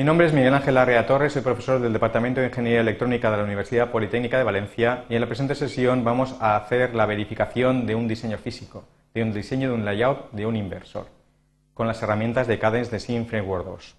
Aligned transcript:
Mi 0.00 0.04
nombre 0.04 0.26
es 0.26 0.32
Miguel 0.32 0.54
Ángel 0.54 0.78
Arrea 0.78 1.06
Torres, 1.06 1.34
soy 1.34 1.42
profesor 1.42 1.78
del 1.78 1.92
Departamento 1.92 2.40
de 2.40 2.46
Ingeniería 2.46 2.80
Electrónica 2.80 3.30
de 3.30 3.36
la 3.36 3.42
Universidad 3.42 3.90
Politécnica 3.90 4.38
de 4.38 4.44
Valencia 4.44 5.04
y 5.10 5.14
en 5.14 5.20
la 5.20 5.26
presente 5.26 5.54
sesión 5.54 6.04
vamos 6.04 6.38
a 6.40 6.56
hacer 6.56 6.94
la 6.94 7.04
verificación 7.04 7.84
de 7.84 7.94
un 7.94 8.08
diseño 8.08 8.38
físico, 8.38 8.84
de 9.12 9.22
un 9.22 9.34
diseño 9.34 9.68
de 9.68 9.74
un 9.74 9.84
layout 9.84 10.30
de 10.32 10.46
un 10.46 10.56
inversor, 10.56 11.08
con 11.74 11.86
las 11.86 12.02
herramientas 12.02 12.46
de 12.46 12.58
Cadence 12.58 12.90
de 12.90 12.98
Sim 12.98 13.26
Framework 13.26 13.66
2. 13.66 13.96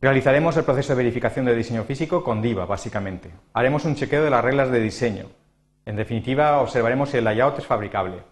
Realizaremos 0.00 0.56
el 0.56 0.64
proceso 0.64 0.94
de 0.94 1.04
verificación 1.04 1.44
de 1.44 1.54
diseño 1.54 1.84
físico 1.84 2.24
con 2.24 2.42
Diva, 2.42 2.66
básicamente. 2.66 3.30
Haremos 3.52 3.84
un 3.84 3.94
chequeo 3.94 4.24
de 4.24 4.30
las 4.30 4.44
reglas 4.44 4.72
de 4.72 4.80
diseño. 4.80 5.26
En 5.86 5.94
definitiva, 5.94 6.60
observaremos 6.60 7.10
si 7.10 7.18
el 7.18 7.24
layout 7.24 7.60
es 7.60 7.66
fabricable. 7.66 8.24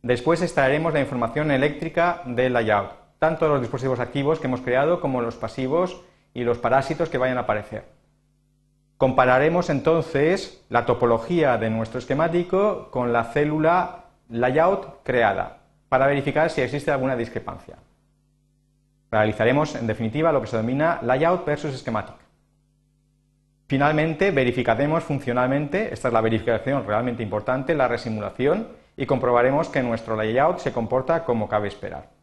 Después 0.00 0.40
extraeremos 0.40 0.94
la 0.94 1.00
información 1.00 1.50
eléctrica 1.50 2.22
del 2.24 2.54
layout, 2.54 3.03
tanto 3.24 3.48
los 3.48 3.62
dispositivos 3.62 4.00
activos 4.00 4.38
que 4.38 4.48
hemos 4.48 4.60
creado 4.60 5.00
como 5.00 5.22
los 5.22 5.36
pasivos 5.36 6.02
y 6.34 6.44
los 6.44 6.58
parásitos 6.58 7.08
que 7.08 7.16
vayan 7.16 7.38
a 7.38 7.42
aparecer. 7.42 7.86
Compararemos 8.98 9.70
entonces 9.70 10.62
la 10.68 10.84
topología 10.84 11.56
de 11.56 11.70
nuestro 11.70 11.98
esquemático 11.98 12.90
con 12.90 13.14
la 13.14 13.24
célula 13.24 14.04
layout 14.28 15.02
creada 15.04 15.60
para 15.88 16.06
verificar 16.06 16.50
si 16.50 16.60
existe 16.60 16.90
alguna 16.90 17.16
discrepancia. 17.16 17.76
Realizaremos, 19.10 19.74
en 19.74 19.86
definitiva, 19.86 20.30
lo 20.30 20.42
que 20.42 20.48
se 20.48 20.58
denomina 20.58 20.98
layout 21.00 21.46
versus 21.46 21.74
schematic. 21.78 22.16
Finalmente, 23.68 24.32
verificaremos 24.32 25.02
funcionalmente, 25.02 25.94
esta 25.94 26.08
es 26.08 26.14
la 26.14 26.20
verificación 26.20 26.86
realmente 26.86 27.22
importante, 27.22 27.74
la 27.74 27.88
resimulación 27.88 28.68
y 28.98 29.06
comprobaremos 29.06 29.70
que 29.70 29.82
nuestro 29.82 30.14
layout 30.14 30.58
se 30.58 30.74
comporta 30.74 31.24
como 31.24 31.48
cabe 31.48 31.68
esperar. 31.68 32.13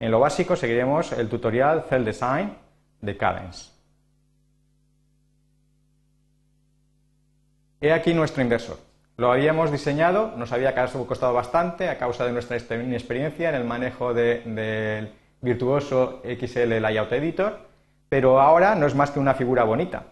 En 0.00 0.10
lo 0.10 0.20
básico 0.20 0.54
seguiremos 0.54 1.12
el 1.12 1.28
tutorial 1.28 1.84
Cell 1.88 2.04
Design 2.04 2.56
de 3.00 3.16
Cadence. 3.16 3.70
He 7.80 7.92
aquí 7.92 8.14
nuestro 8.14 8.42
inversor. 8.42 8.78
Lo 9.16 9.32
habíamos 9.32 9.72
diseñado, 9.72 10.32
nos 10.36 10.52
había 10.52 10.74
costado 10.74 11.32
bastante 11.32 11.88
a 11.88 11.98
causa 11.98 12.24
de 12.24 12.32
nuestra 12.32 12.56
inexperiencia 12.76 13.48
en 13.48 13.54
el 13.56 13.64
manejo 13.64 14.14
del 14.14 15.12
virtuoso 15.40 16.22
XL 16.24 16.80
Layout 16.80 17.12
Editor, 17.12 17.58
pero 18.08 18.40
ahora 18.40 18.76
no 18.76 18.86
es 18.86 18.94
más 18.94 19.10
que 19.10 19.18
una 19.18 19.34
figura 19.34 19.64
bonita. 19.64 20.04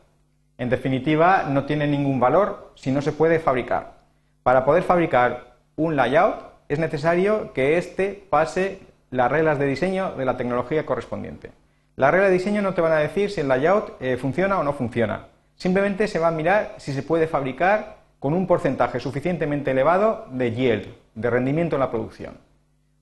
En 0.59 0.71
definitiva, 0.71 1.45
no 1.49 1.65
tiene 1.65 1.87
ningún 1.87 2.19
valor 2.19 2.73
si 2.75 2.91
no 2.91 3.01
se 3.01 3.13
puede 3.13 3.39
fabricar. 3.39 3.95
Para 4.43 4.65
poder 4.65 4.83
fabricar 4.83 5.57
un 5.77 5.95
layout, 5.95 6.37
es 6.69 6.79
necesario 6.79 7.53
que 7.53 7.79
éste 7.79 8.27
pase 8.29 8.81
las 9.11 9.31
reglas 9.31 9.59
de 9.59 9.67
diseño 9.67 10.13
de 10.13 10.25
la 10.25 10.37
tecnología 10.37 10.87
correspondiente. 10.87 11.53
Las 11.97 12.11
reglas 12.11 12.31
de 12.31 12.39
diseño 12.39 12.63
no 12.63 12.75
te 12.75 12.81
van 12.81 12.93
a 12.93 12.99
decir 12.99 13.31
si 13.31 13.41
el 13.41 13.49
layout 13.49 14.01
eh, 14.01 14.17
funciona 14.17 14.59
o 14.59 14.63
no 14.63 14.73
funciona. 14.73 15.29
Simplemente 15.55 16.09
se 16.09 16.19
va 16.19 16.29
a 16.29 16.33
mirar 16.33 16.75
si 16.77 16.93
se 16.93 17.03
puede 17.03 17.27
fabricar 17.27 17.97
con 18.19 18.35
un 18.35 18.47
porcentaje 18.47 19.01
suficientemente 19.01 19.71
elevado 19.71 20.27
de 20.31 20.53
yield, 20.53 20.89
de 21.15 21.31
rendimiento 21.31 21.77
en 21.77 21.81
la 21.81 21.91
producción. 21.91 22.39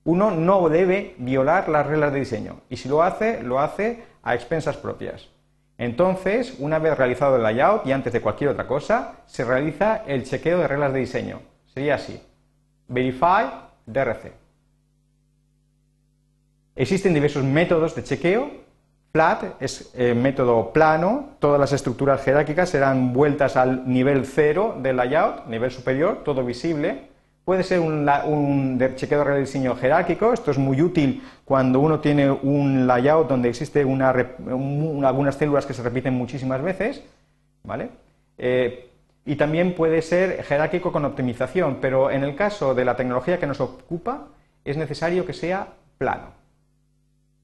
Uno 0.05 0.31
no 0.31 0.69
debe 0.69 1.15
violar 1.19 1.69
las 1.69 1.87
reglas 1.87 2.13
de 2.13 2.21
diseño 2.21 2.61
y 2.69 2.77
si 2.77 2.89
lo 2.89 3.03
hace, 3.03 3.43
lo 3.43 3.59
hace 3.59 4.05
a 4.23 4.35
expensas 4.35 4.77
propias. 4.77 5.29
Entonces, 5.77 6.55
una 6.59 6.79
vez 6.79 6.97
realizado 6.97 7.37
el 7.37 7.43
layout 7.43 7.87
y 7.87 7.93
antes 7.93 8.13
de 8.13 8.21
cualquier 8.21 8.51
otra 8.51 8.67
cosa, 8.67 9.15
se 9.27 9.45
realiza 9.45 10.03
el 10.07 10.25
chequeo 10.25 10.59
de 10.59 10.69
reglas 10.69 10.93
de 10.93 11.01
diseño. 11.01 11.41
Sería 11.67 11.97
así. 11.97 12.23
Verify 12.87 13.47
DRC. 13.87 14.44
Existen 16.77 17.15
diversos 17.15 17.45
métodos 17.45 17.95
de 17.95 18.03
chequeo. 18.03 18.51
Flat 19.13 19.61
es 19.61 19.93
eh, 19.95 20.13
método 20.13 20.73
plano, 20.73 21.37
todas 21.39 21.61
las 21.61 21.73
estructuras 21.73 22.21
jerárquicas 22.25 22.69
serán 22.69 23.13
vueltas 23.13 23.57
al 23.57 23.89
nivel 23.89 24.27
cero 24.27 24.77
del 24.83 24.97
layout, 24.97 25.47
nivel 25.47 25.71
superior, 25.71 26.25
todo 26.25 26.45
visible. 26.45 27.11
Puede 27.45 27.63
ser 27.63 27.79
un, 27.79 28.81
chequeo 28.97 29.19
de 29.19 29.25
rediseño 29.25 29.77
jerárquico, 29.77 30.33
esto 30.33 30.51
es 30.51 30.59
muy 30.59 30.83
útil 30.83 31.23
cuando 31.45 31.79
uno 31.79 32.01
tiene 32.01 32.29
un 32.29 32.89
layout 32.89 33.29
donde 33.29 33.51
existe 33.51 33.83
algunas 33.83 35.35
células 35.37 35.65
que 35.65 35.75
se 35.75 35.83
repiten 35.83 36.15
muchísimas 36.15 36.61
veces, 36.61 37.05
¿vale? 37.63 37.91
Eh, 38.37 38.91
y 39.27 39.37
también 39.37 39.77
puede 39.77 40.03
ser 40.03 40.43
jerárquico 40.43 40.91
con 40.91 41.05
optimización, 41.05 41.79
pero 41.81 42.11
en 42.11 42.25
el 42.25 42.35
caso 42.35 42.75
de 42.75 42.85
la 42.85 42.97
tecnología 42.97 43.39
que 43.39 43.47
nos 43.47 43.61
ocupa 43.61 44.27
es 44.65 44.77
necesario 44.77 45.25
que 45.25 45.35
sea 45.35 45.69
plano. 45.99 46.44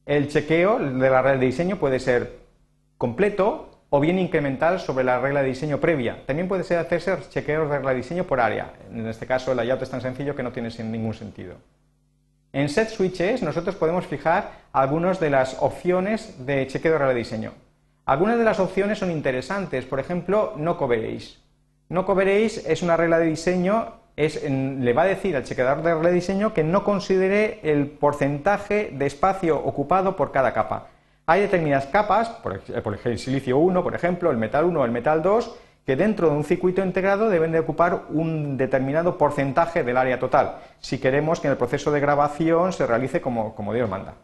El 0.06 0.28
chequeo 0.28 0.78
de 0.78 1.10
la 1.10 1.22
regla 1.22 1.38
de 1.38 1.46
diseño 1.46 1.76
puede 1.76 2.00
ser 2.00 2.40
completo 2.98 3.70
o 3.90 4.00
bien 4.00 4.18
incremental 4.18 4.80
sobre 4.80 5.04
la 5.04 5.20
regla 5.20 5.42
de 5.42 5.48
diseño 5.48 5.78
previa. 5.78 6.24
También 6.26 6.48
puede 6.48 6.64
ser 6.64 6.78
hacerse 6.78 7.16
chequeos 7.28 7.68
de 7.68 7.76
regla 7.76 7.90
de 7.90 7.96
diseño 7.96 8.24
por 8.24 8.40
área. 8.40 8.72
En 8.92 9.06
este 9.06 9.26
caso 9.26 9.50
el 9.50 9.56
layout 9.56 9.82
es 9.82 9.90
tan 9.90 10.00
sencillo 10.00 10.34
que 10.36 10.42
no 10.42 10.52
tiene 10.52 10.70
ningún 10.84 11.14
sentido. 11.14 11.56
En 12.52 12.68
set 12.68 12.88
switches 12.88 13.42
nosotros 13.42 13.76
podemos 13.76 14.06
fijar 14.06 14.52
algunas 14.72 15.20
de 15.20 15.30
las 15.30 15.56
opciones 15.60 16.44
de 16.46 16.66
chequeo 16.66 16.92
de 16.92 16.98
regla 16.98 17.14
de 17.14 17.18
diseño. 17.18 17.52
Algunas 18.06 18.38
de 18.38 18.44
las 18.44 18.58
opciones 18.58 18.98
son 18.98 19.10
interesantes, 19.10 19.84
por 19.84 20.00
ejemplo, 20.00 20.54
no 20.56 20.76
coveréis. 20.76 21.40
No 21.88 22.06
coveréis 22.06 22.64
es 22.66 22.82
una 22.82 22.96
regla 22.96 23.18
de 23.18 23.26
diseño, 23.26 23.99
le 24.16 24.92
va 24.92 25.02
a 25.02 25.06
decir 25.06 25.36
al 25.36 25.44
chequeador 25.44 25.82
de 25.82 25.94
regla 25.94 26.08
de 26.08 26.14
diseño 26.14 26.52
que 26.52 26.64
no 26.64 26.84
considere 26.84 27.60
el 27.62 27.86
porcentaje 27.86 28.90
de 28.92 29.06
espacio 29.06 29.58
ocupado 29.58 30.16
por 30.16 30.32
cada 30.32 30.52
capa. 30.52 30.88
Hay 31.26 31.42
determinadas 31.42 31.86
capas, 31.86 32.28
por, 32.28 32.56
ejemplo 32.56 32.98
el 33.04 33.18
silicio 33.18 33.58
1, 33.58 33.82
por 33.82 33.94
ejemplo, 33.94 34.30
el 34.30 34.36
metal 34.36 34.64
1 34.64 34.80
o 34.80 34.84
el 34.84 34.90
metal 34.90 35.22
2, 35.22 35.56
que 35.86 35.96
dentro 35.96 36.28
de 36.28 36.36
un 36.36 36.44
circuito 36.44 36.82
integrado 36.82 37.30
deben 37.30 37.52
de 37.52 37.60
ocupar 37.60 38.02
un 38.10 38.56
determinado 38.56 39.16
porcentaje 39.16 39.82
del 39.82 39.96
área 39.96 40.18
total, 40.18 40.56
si 40.80 40.98
queremos 40.98 41.40
que 41.40 41.48
el 41.48 41.56
proceso 41.56 41.90
de 41.90 42.00
grabación 42.00 42.72
se 42.72 42.86
realice 42.86 43.20
como 43.20 43.72
Dios 43.72 43.88
manda. 43.88 44.14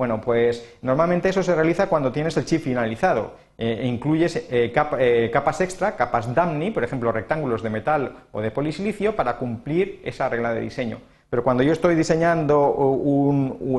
Bueno, 0.00 0.18
pues 0.18 0.66
normalmente 0.80 1.28
eso 1.28 1.42
se 1.42 1.54
realiza 1.54 1.86
cuando 1.86 2.10
tienes 2.10 2.34
el 2.38 2.46
chip 2.46 2.62
finalizado 2.62 3.34
eh, 3.62 3.80
e 3.82 3.86
incluyes 3.86 4.36
eh, 4.36 4.72
eh, 4.72 5.30
capas 5.30 5.60
extra, 5.60 5.94
capas 5.94 6.34
DAMNI, 6.34 6.70
por 6.70 6.82
ejemplo, 6.82 7.12
rectángulos 7.12 7.62
de 7.62 7.68
metal 7.68 8.16
o 8.32 8.40
de 8.40 8.50
polisilicio, 8.50 9.14
para 9.14 9.36
cumplir 9.36 10.00
esa 10.02 10.30
regla 10.30 10.54
de 10.54 10.62
diseño. 10.62 11.00
Pero 11.28 11.44
cuando 11.44 11.62
yo 11.62 11.70
estoy 11.70 11.94
diseñando 11.94 12.74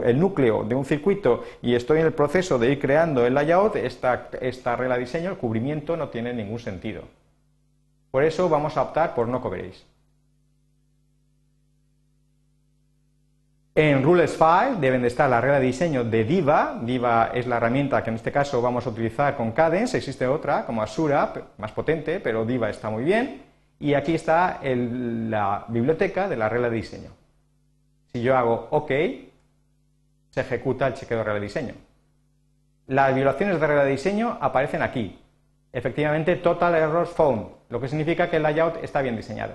el 0.06 0.20
núcleo 0.20 0.64
de 0.64 0.76
un 0.76 0.86
circuito 0.86 1.44
y 1.64 1.74
estoy 1.74 2.00
en 2.00 2.06
el 2.06 2.14
proceso 2.14 2.60
de 2.60 2.74
ir 2.74 2.80
creando 2.80 3.26
el 3.26 3.34
layout, 3.34 3.76
esta, 3.76 4.30
esta 4.40 4.76
regla 4.76 4.96
de 4.96 5.02
diseño, 5.02 5.32
el 5.32 5.38
cubrimiento, 5.38 5.98
no 5.98 6.10
tiene 6.10 6.32
ningún 6.32 6.60
sentido. 6.60 7.02
Por 8.12 8.24
eso 8.24 8.50
vamos 8.50 8.78
a 8.78 8.84
optar 8.84 9.16
por 9.16 9.28
no 9.28 9.42
coveréis. 9.42 9.84
En 13.74 14.04
Rules 14.04 14.36
File 14.36 14.82
deben 14.82 15.02
de 15.02 15.08
estar 15.08 15.30
la 15.30 15.40
regla 15.40 15.60
de 15.60 15.68
diseño 15.68 16.04
de 16.04 16.26
Diva. 16.26 16.78
Diva 16.84 17.32
es 17.34 17.48
la 17.48 17.56
herramienta 17.56 18.04
que 18.04 18.10
en 18.10 18.18
este 18.18 18.32
caso 18.32 18.62
vamos 18.62 18.86
a 18.86 18.90
utilizar 18.90 19.38
con 19.38 19.54
Cadence. 19.54 19.98
Existe 19.98 20.28
otra 20.28 20.66
como 20.66 20.84
Asura, 20.84 21.34
más 21.58 21.72
potente, 21.72 22.20
pero 22.20 22.44
Diva 22.44 22.70
está 22.70 22.90
muy 22.90 23.06
bien. 23.06 23.44
Y 23.80 23.94
aquí 23.94 24.14
está 24.14 24.60
la 24.62 25.64
biblioteca 25.70 26.28
de 26.28 26.36
la 26.36 26.50
regla 26.50 26.70
de 26.70 26.76
diseño. 26.76 27.12
Si 28.12 28.22
yo 28.22 28.36
hago 28.36 28.68
OK, 28.72 28.90
se 30.30 30.42
ejecuta 30.42 30.88
el 30.88 30.94
chequeo 30.94 31.20
de 31.20 31.24
regla 31.24 31.40
de 31.40 31.46
diseño. 31.46 31.74
Las 32.88 33.16
violaciones 33.16 33.60
de 33.60 33.68
regla 33.68 33.86
de 33.86 33.92
diseño 33.92 34.38
aparecen 34.42 34.82
aquí. 34.82 35.18
Efectivamente, 35.72 36.36
Total 36.36 36.76
Errors 36.76 37.12
Found, 37.12 37.48
lo 37.70 37.80
que 37.80 37.88
significa 37.88 38.30
que 38.30 38.36
el 38.36 38.44
layout 38.44 38.84
está 38.84 39.02
bien 39.02 39.16
diseñado. 39.16 39.54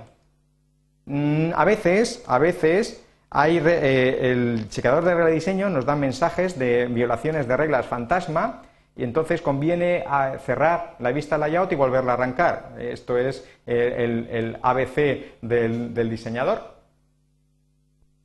Mm, 1.05 1.51
a 1.55 1.65
veces, 1.67 2.25
a 2.27 2.39
veces 2.39 3.06
eh, 3.45 4.31
el 4.31 4.69
chequeador 4.71 5.05
de 5.05 5.13
regla 5.13 5.27
de 5.27 5.35
diseño 5.35 5.69
nos 5.69 5.85
da 5.85 5.95
mensajes 5.95 6.59
de 6.59 6.87
violaciones 6.87 7.47
de 7.47 7.57
reglas 7.57 7.87
fantasma 7.87 8.63
y 8.97 9.05
entonces 9.05 9.43
conviene 9.43 10.05
cerrar 10.45 10.97
la 11.01 11.13
vista 11.13 11.37
layout 11.37 11.71
y 11.71 11.75
volverla 11.75 12.13
a 12.13 12.15
arrancar. 12.15 12.77
Esto 12.79 13.19
es 13.19 13.47
eh, 13.67 14.27
el, 14.31 14.59
ABC 14.63 15.39
del, 15.43 16.09
diseñador. 16.09 16.77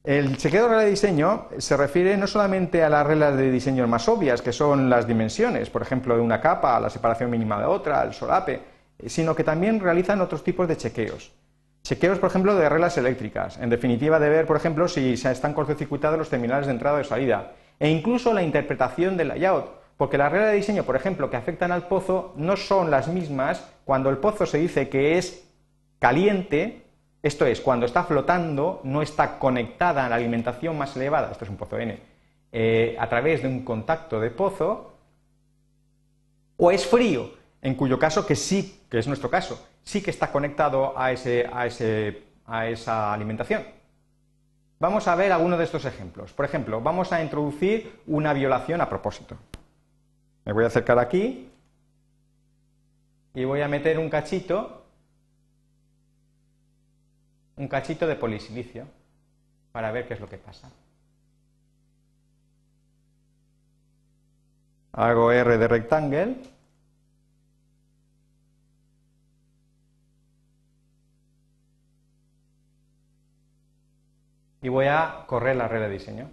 El 0.04 0.38
chequeo 0.38 0.70
de 0.70 0.90
diseño 0.90 1.50
se 1.58 1.76
refiere 1.76 2.16
no 2.16 2.26
solamente 2.26 2.82
a 2.82 2.90
las 2.90 3.06
reglas 3.06 3.36
de 3.36 3.52
diseño 3.52 3.86
más 3.88 4.08
obvias, 4.08 4.42
que 4.42 4.54
son 4.54 4.90
las 4.90 5.06
dimensiones, 5.06 5.70
por 5.70 5.82
ejemplo, 5.82 6.16
de 6.16 6.22
una 6.22 6.40
capa, 6.40 6.80
la 6.80 6.90
separación 6.90 7.30
mínima 7.30 7.60
de 7.60 7.66
otra, 7.66 8.02
el 8.04 8.14
solape, 8.14 8.62
sino 9.06 9.36
que 9.36 9.44
también 9.44 9.80
realizan 9.80 10.22
otros 10.22 10.42
tipos 10.42 10.70
de 10.70 10.78
chequeos. 10.78 11.34
Chequeos, 11.84 12.20
por 12.20 12.30
ejemplo, 12.30 12.56
de 12.56 12.70
reglas 12.70 12.98
eléctricas. 12.98 13.58
En 13.58 13.70
definitiva, 13.70 14.20
de 14.20 14.30
ver, 14.30 14.46
por 14.46 14.58
ejemplo, 14.58 14.88
si 14.88 15.18
se 15.18 15.32
están 15.32 15.54
cortocircuitados 15.54 16.18
los 16.18 16.30
terminales 16.30 16.68
de 16.68 16.74
entrada 16.74 17.00
o 17.00 17.04
salida. 17.04 17.54
E 17.80 17.90
incluso 17.90 18.34
la 18.34 18.44
interpretación 18.44 19.18
del 19.18 19.30
layout. 19.30 19.66
Porque 19.98 20.18
las 20.18 20.32
reglas 20.32 20.52
de 20.52 20.58
diseño, 20.58 20.84
por 20.84 20.96
ejemplo, 20.96 21.30
que 21.30 21.38
afectan 21.38 21.72
al 21.72 21.88
pozo, 21.88 22.34
no 22.36 22.56
son 22.56 22.90
las 22.90 23.08
mismas 23.08 23.68
cuando 23.86 24.10
el 24.10 24.18
pozo 24.18 24.46
se 24.46 24.58
dice 24.58 24.90
que 24.90 25.18
es 25.18 25.48
caliente, 26.00 26.84
esto 27.22 27.46
es, 27.46 27.62
cuando 27.62 27.86
está 27.86 28.04
flotando, 28.04 28.82
no 28.84 29.02
está 29.02 29.38
conectada 29.38 30.06
a 30.06 30.10
la 30.10 30.16
alimentación 30.16 30.78
más 30.78 30.96
elevada, 30.96 31.32
esto 31.32 31.46
es 31.46 31.52
un 31.52 31.58
pozo 31.58 31.78
N, 31.78 32.00
eh, 32.52 32.96
a 33.00 33.10
través 33.10 33.42
de 33.44 33.48
un 33.48 33.64
contacto 33.64 34.20
de 34.20 34.32
pozo, 34.32 34.94
o 36.58 36.72
es 36.72 36.86
frío, 36.86 37.32
en 37.62 37.76
cuyo 37.76 38.00
caso 38.00 38.26
que 38.26 38.36
sí, 38.36 38.82
que 38.90 39.00
es 39.00 39.08
nuestro 39.08 39.30
caso, 39.30 39.68
sí 39.84 40.02
que 40.02 40.10
está 40.10 40.32
conectado 40.32 40.98
a, 40.98 41.12
ese, 41.12 41.48
a, 41.52 41.66
ese, 41.66 42.24
a 42.46 42.68
esa 42.68 43.14
alimentación. 43.14 43.64
Vamos 44.80 45.08
a 45.08 45.16
ver 45.16 45.32
algunos 45.32 45.60
de 45.60 45.66
estos 45.66 45.86
ejemplos. 45.86 46.34
Por 46.34 46.46
ejemplo, 46.46 46.82
vamos 46.82 47.14
a 47.14 47.22
introducir 47.22 48.02
una 48.08 48.34
violación 48.34 48.82
a 48.82 48.90
propósito. 48.90 49.38
Me 50.44 50.54
voy 50.54 50.64
a 50.64 50.68
acercar 50.68 50.98
aquí 50.98 51.52
y 53.36 53.44
voy 53.46 53.62
a 53.62 53.68
meter 53.68 54.00
un 54.00 54.10
cachito, 54.10 54.84
un 57.58 57.68
cachito 57.68 58.08
de 58.08 58.16
polisilicio 58.16 58.88
para 59.72 59.92
ver 59.92 60.08
qué 60.08 60.16
es 60.16 60.20
lo 60.20 60.28
que 60.28 60.40
pasa. 60.40 60.72
Hago 64.94 65.32
R 65.32 65.58
de 65.60 65.68
rectángulo. 65.68 66.36
Y 74.62 74.70
voy 74.70 74.86
a 74.86 75.24
correr 75.28 75.56
la 75.56 75.68
red 75.68 75.82
de 75.82 75.90
diseño. 75.90 76.30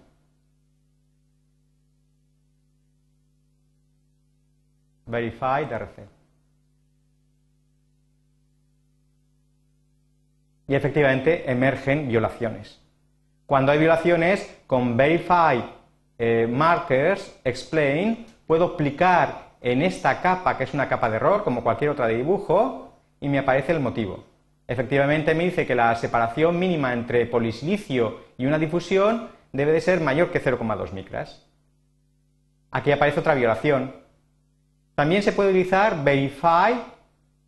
Verify 5.07 5.65
DRC. 5.65 6.07
Y 10.67 10.75
efectivamente 10.75 11.49
emergen 11.49 12.07
violaciones. 12.07 12.79
Cuando 13.47 13.71
hay 13.71 13.79
violaciones, 13.79 14.61
con 14.67 14.95
Verify 14.95 15.63
eh, 16.19 16.45
Markers 16.47 17.39
Explain, 17.43 18.27
puedo 18.45 18.65
aplicar 18.65 19.49
en 19.61 19.81
esta 19.81 20.21
capa, 20.21 20.55
que 20.55 20.65
es 20.65 20.73
una 20.75 20.87
capa 20.87 21.09
de 21.09 21.15
error, 21.15 21.43
como 21.43 21.63
cualquier 21.63 21.89
otra 21.89 22.05
de 22.05 22.17
dibujo, 22.17 22.93
y 23.19 23.27
me 23.27 23.39
aparece 23.39 23.71
el 23.71 23.79
motivo. 23.79 24.28
Efectivamente 24.69 25.33
me 25.33 25.45
dice 25.45 25.65
que 25.65 25.73
la 25.73 25.95
separación 25.95 26.59
mínima 26.59 26.93
entre 26.93 27.25
polisilicio 27.25 28.19
y 28.37 28.45
una 28.45 28.59
difusión 28.59 29.29
debe 29.51 29.71
de 29.71 29.81
ser 29.81 29.99
mayor 29.99 30.29
que 30.29 30.39
0,2 30.39 30.91
micras. 30.91 31.43
Aquí 32.69 32.91
aparece 32.91 33.19
otra 33.19 33.33
violación. 33.33 33.95
También 34.93 35.23
se 35.23 35.31
puede 35.31 35.49
utilizar 35.49 36.03
Verify 36.03 36.79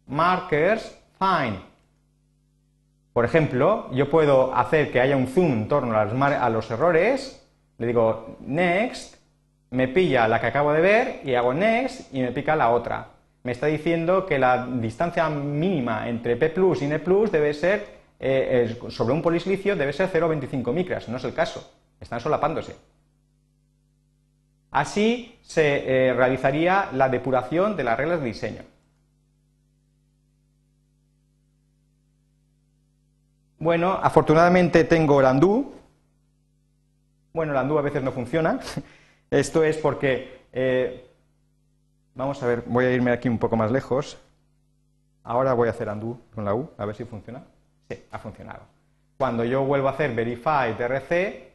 Markers 0.08 0.98
Find. 1.20 1.60
Por 3.14 3.24
ejemplo, 3.24 3.92
yo 3.94 4.10
puedo 4.10 4.56
hacer 4.56 4.92
que 4.92 5.00
haya 5.00 5.16
un 5.16 5.28
zoom 5.28 5.52
en 5.52 5.68
torno 5.68 5.96
a 5.96 6.50
los, 6.50 6.72
errores, 6.72 7.48
le 7.78 7.86
digo 7.86 8.36
next, 8.40 9.18
me 9.70 9.88
pilla 9.88 10.28
la 10.28 10.42
que 10.42 10.48
acabo 10.48 10.74
de 10.74 10.82
ver 10.82 11.22
y 11.24 11.36
hago 11.36 11.54
next 11.54 12.12
y 12.12 12.22
me 12.22 12.32
pica 12.32 12.56
la 12.56 12.72
otra. 12.72 13.21
Me 13.44 13.52
está 13.54 13.68
diciendo 13.68 14.26
que 14.26 14.38
la 14.38 14.68
distancia 14.68 15.30
mínima 15.30 16.08
entre 16.08 16.36
P 16.36 16.54
y 16.80 16.84
N 16.86 17.00
debe 17.32 17.54
ser, 17.54 17.88
eh, 18.20 18.78
sobre 18.90 19.14
un 19.14 19.22
polisilicio, 19.22 19.76
debe 19.76 19.94
ser 19.94 20.10
0,25 20.12 20.72
micras. 20.74 21.10
No 21.10 21.18
es 21.18 21.24
el 21.24 21.34
caso, 21.34 21.74
están 22.00 22.20
solapándose. 22.20 22.76
Así 24.72 25.38
se 25.42 26.10
eh, 26.10 26.14
realizaría 26.14 26.90
la 26.94 27.10
depuración 27.10 27.76
de 27.76 27.84
las 27.84 27.98
reglas 27.98 28.22
de 28.22 28.26
diseño. 28.26 28.62
Bueno, 33.60 34.00
afortunadamente 34.02 34.86
tengo 34.86 35.20
el 35.20 35.28
undo. 35.28 35.74
Bueno, 37.34 37.54
el 37.54 37.62
undo 37.62 37.78
a 37.78 37.82
veces 37.82 38.02
no 38.02 38.12
funciona. 38.12 38.60
Esto 39.30 39.64
es 39.64 39.78
porque, 39.78 40.46
eh, 40.52 41.11
vamos 42.16 42.42
a 42.42 42.48
ver, 42.48 42.64
voy 42.66 42.86
a 42.86 42.92
irme 42.92 43.12
aquí 43.12 43.30
un 43.30 43.38
poco 43.38 43.56
más 43.56 43.72
lejos. 43.72 44.18
Ahora 45.24 45.54
voy 45.54 45.68
a 45.68 45.72
hacer 45.72 45.88
undo 45.90 46.20
con 46.34 46.46
la 46.46 46.56
U, 46.56 46.70
a 46.78 46.86
ver 46.86 46.96
si 46.96 47.06
funciona. 47.06 47.44
Sí, 47.90 48.04
ha 48.12 48.20
funcionado. 48.20 48.62
Cuando 49.18 49.44
yo 49.44 49.64
vuelvo 49.64 49.88
a 49.88 49.92
hacer 49.92 50.16
verify 50.16 50.74
DRC, 50.74 51.52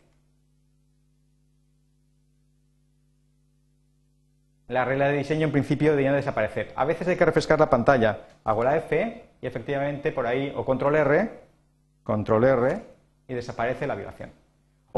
la 4.69 4.85
regla 4.85 5.09
de 5.09 5.19
diseño 5.19 5.47
en 5.47 5.53
principio 5.53 5.91
debería 5.91 6.13
desaparecer. 6.13 6.73
A 6.77 6.85
veces 6.85 7.09
hay 7.09 7.17
que 7.17 7.25
refrescar 7.25 7.59
la 7.59 7.71
pantalla. 7.71 8.21
Hago 8.45 8.63
la 8.63 8.77
F 8.77 9.25
y 9.41 9.47
efectivamente 9.47 10.13
por 10.13 10.27
ahí, 10.27 10.53
o 10.57 10.65
control 10.65 10.97
R, 10.97 11.31
control 12.05 12.45
R 12.45 12.83
y 13.29 13.35
desaparece 13.35 13.87
la 13.87 13.95
violación. 13.95 14.31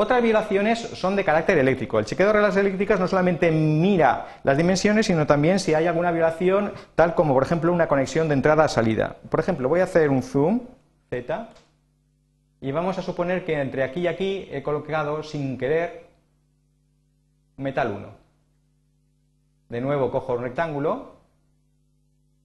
Otras 0.01 0.23
violaciones 0.23 0.79
son 0.79 1.17
de 1.17 1.25
carácter 1.25 1.59
eléctrico. 1.59 1.99
El 1.99 2.05
chequeo 2.05 2.29
de 2.29 2.35
reglas 2.35 2.57
eléctricas 2.57 3.01
no 3.01 3.09
solamente 3.09 3.51
mira 3.51 4.39
las 4.45 4.57
dimensiones, 4.57 5.07
sino 5.07 5.27
también 5.27 5.59
si 5.59 5.75
hay 5.75 5.89
alguna 5.89 6.13
violación, 6.13 6.73
tal 6.95 7.17
como 7.17 7.35
por 7.35 7.43
ejemplo 7.43 7.73
una 7.73 7.89
conexión 7.89 8.29
de 8.29 8.35
entrada 8.35 8.63
a 8.63 8.69
salida. 8.69 9.17
Por 9.29 9.41
ejemplo, 9.41 9.69
voy 9.69 9.81
a 9.81 9.85
hacer 9.85 10.11
un 10.11 10.23
zoom, 10.23 10.61
Z, 11.11 11.49
y 12.61 12.71
vamos 12.71 12.97
a 12.97 13.03
suponer 13.03 13.45
que 13.45 13.61
entre 13.61 13.83
aquí 13.83 14.03
y 14.03 14.07
aquí 14.07 14.49
he 14.53 14.63
colocado 14.63 15.25
sin 15.25 15.59
querer 15.59 16.07
metal 17.57 17.91
1. 17.91 18.09
De 19.69 19.81
nuevo 19.81 20.13
cojo 20.13 20.35
un 20.35 20.43
rectángulo, 20.43 21.17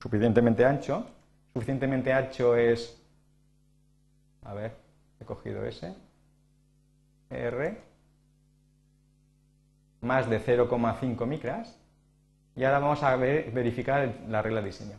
suficientemente 0.01 0.65
ancho. 0.65 1.05
Suficientemente 1.53 2.11
ancho 2.13 2.55
es 2.55 2.99
a 4.41 4.55
ver, 4.55 4.71
he 5.21 5.25
cogido 5.25 5.63
ese. 5.67 5.93
R. 7.33 7.77
Más 10.01 10.29
de 10.29 10.39
0,5 10.39 11.25
micras. 11.25 11.79
Y 12.55 12.63
ahora 12.63 12.79
vamos 12.79 13.01
a 13.03 13.15
verificar 13.15 14.13
la 14.27 14.41
regla 14.41 14.61
de 14.61 14.67
diseño. 14.67 14.97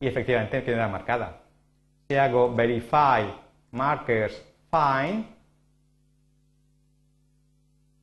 Y 0.00 0.06
efectivamente 0.06 0.62
queda 0.62 0.88
marcada. 0.88 1.40
Si 2.08 2.16
hago 2.16 2.54
verify 2.54 3.34
markers 3.72 4.42
find, 4.70 5.26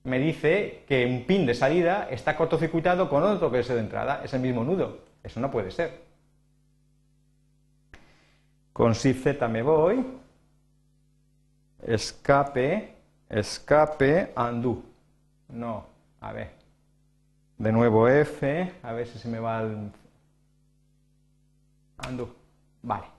me 0.04 0.20
dice 0.20 0.84
que 0.88 1.06
un 1.06 1.26
pin 1.26 1.46
de 1.46 1.54
salida 1.54 2.08
está 2.10 2.36
cortocircuitado 2.36 3.10
con 3.10 3.24
otro 3.24 3.52
que 3.52 3.60
es 3.60 3.68
de 3.68 3.80
entrada, 3.80 4.22
es 4.24 4.34
el 4.34 4.42
mismo 4.42 4.64
nudo. 4.64 5.00
Eso 5.24 5.40
no 5.40 5.50
puede 5.50 5.72
ser. 5.72 6.03
Con 8.74 8.94
Shift 8.94 9.24
Z 9.24 9.48
me 9.48 9.62
voy, 9.62 10.04
escape, 11.86 12.96
escape, 13.30 14.34
undo. 14.36 14.84
No, 15.50 15.86
a 16.20 16.34
ver. 16.34 16.52
De 17.60 17.72
nuevo 17.72 18.10
F, 18.10 18.74
a 18.82 18.94
ver 18.94 19.06
si 19.08 19.20
se 19.20 19.28
me 19.28 19.40
va 19.40 19.62
el 19.62 19.92
undo. 22.10 22.36
Vale. 22.82 23.14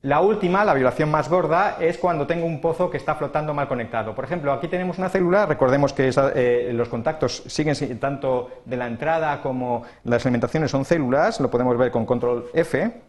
La 0.00 0.20
última, 0.20 0.64
la 0.64 0.74
violación 0.74 1.10
más 1.10 1.28
gorda, 1.28 1.76
es 1.80 1.98
cuando 1.98 2.26
tengo 2.26 2.46
un 2.46 2.60
pozo 2.60 2.90
que 2.90 2.96
está 2.96 3.14
flotando 3.14 3.54
mal 3.54 3.68
conectado. 3.68 4.14
Por 4.14 4.24
ejemplo, 4.24 4.52
aquí 4.52 4.68
tenemos 4.68 4.98
una 4.98 5.08
célula, 5.08 5.46
recordemos 5.46 5.92
que 5.92 6.10
eh, 6.34 6.72
los 6.74 6.88
contactos 6.88 7.42
siguen 7.46 7.98
tanto 7.98 8.50
de 8.64 8.76
la 8.76 8.86
entrada 8.86 9.40
como 9.40 9.84
las 10.04 10.24
alimentaciones 10.26 10.70
son 10.70 10.84
células, 10.84 11.40
lo 11.40 11.50
podemos 11.50 11.78
ver 11.78 11.90
con 11.90 12.04
control 12.04 12.46
F, 12.52 13.00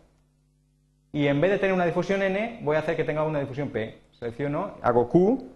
y 1.15 1.29
en 1.29 1.39
vez 1.39 1.49
de 1.49 1.59
tener 1.59 1.73
una 1.73 1.85
difusión 1.85 2.21
N, 2.21 2.59
voy 2.61 2.75
a 2.75 2.79
hacer 2.79 2.97
que 2.97 3.05
tenga 3.05 3.23
una 3.23 3.39
difusión 3.39 3.69
P. 3.69 4.01
Selecciono, 4.19 4.75
hago 4.81 5.07
Q, 5.07 5.49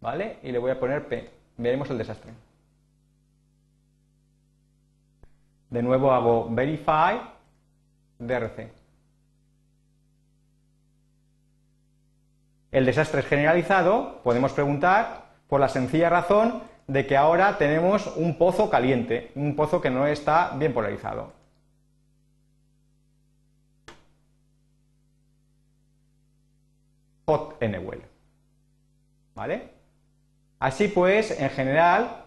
¿vale? 0.00 0.38
Y 0.42 0.52
le 0.52 0.58
voy 0.58 0.70
a 0.70 0.80
poner 0.80 1.06
P. 1.06 1.28
Veremos 1.58 1.90
el 1.90 1.98
desastre. 1.98 2.32
De 5.68 5.82
nuevo 5.82 6.12
hago 6.12 6.48
Verify, 6.48 7.20
DRC. 8.18 8.72
El 12.72 12.86
desastre 12.86 13.20
es 13.20 13.26
generalizado, 13.26 14.22
podemos 14.22 14.54
preguntar 14.54 15.26
por 15.46 15.60
la 15.60 15.68
sencilla 15.68 16.08
razón 16.08 16.62
de 16.86 17.06
que 17.06 17.18
ahora 17.18 17.58
tenemos 17.58 18.16
un 18.16 18.38
pozo 18.38 18.70
caliente, 18.70 19.30
un 19.34 19.56
pozo 19.56 19.82
que 19.82 19.90
no 19.90 20.06
está 20.06 20.56
bien 20.56 20.72
polarizado. 20.72 21.38
Well. 27.30 28.02
¿Vale? 29.34 29.70
Así 30.58 30.88
pues, 30.88 31.30
en 31.40 31.50
general, 31.50 32.24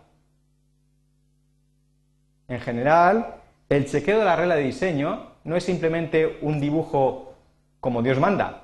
en 2.48 2.60
general, 2.60 3.36
el 3.70 3.86
chequeo 3.86 4.20
de 4.20 4.26
la 4.26 4.36
regla 4.36 4.56
de 4.56 4.64
diseño 4.64 5.28
no 5.44 5.56
es 5.56 5.64
simplemente 5.64 6.40
un 6.42 6.60
dibujo 6.60 7.34
como 7.80 8.02
Dios 8.02 8.20
manda, 8.20 8.64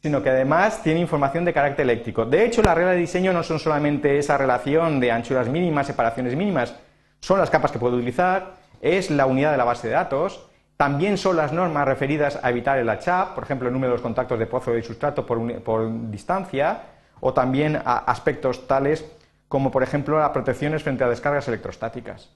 sino 0.00 0.22
que 0.22 0.30
además 0.30 0.82
tiene 0.82 1.00
información 1.00 1.44
de 1.44 1.52
carácter 1.52 1.84
eléctrico. 1.84 2.24
De 2.24 2.44
hecho, 2.44 2.62
la 2.62 2.74
regla 2.74 2.92
de 2.92 2.98
diseño 2.98 3.32
no 3.32 3.42
son 3.42 3.58
solamente 3.58 4.18
esa 4.18 4.38
relación 4.38 5.00
de 5.00 5.12
anchuras 5.12 5.48
mínimas, 5.48 5.86
separaciones 5.86 6.36
mínimas, 6.36 6.74
son 7.20 7.38
las 7.38 7.50
capas 7.50 7.72
que 7.72 7.78
puedo 7.78 7.96
utilizar, 7.96 8.54
es 8.80 9.10
la 9.10 9.26
unidad 9.26 9.52
de 9.52 9.58
la 9.58 9.64
base 9.64 9.88
de 9.88 9.94
datos, 9.94 10.49
También 10.80 11.18
son 11.18 11.36
las 11.36 11.52
normas 11.52 11.84
referidas 11.86 12.40
a 12.42 12.48
evitar 12.48 12.78
el 12.78 12.88
HAP, 12.88 13.34
por 13.34 13.44
ejemplo, 13.44 13.68
el 13.68 13.74
número 13.74 13.90
de 13.90 13.96
los 13.96 14.02
contactos 14.02 14.38
de 14.38 14.46
pozo 14.46 14.74
y 14.78 14.82
sustrato 14.82 15.26
por, 15.26 16.10
distancia, 16.10 16.84
o 17.20 17.34
también 17.34 17.76
a 17.76 17.98
aspectos 17.98 18.66
tales 18.66 19.04
como, 19.46 19.70
por 19.70 19.82
ejemplo, 19.82 20.18
las 20.18 20.30
protecciones 20.30 20.82
frente 20.82 21.04
a 21.04 21.08
descargas 21.10 21.46
electrostáticas. 21.48 22.30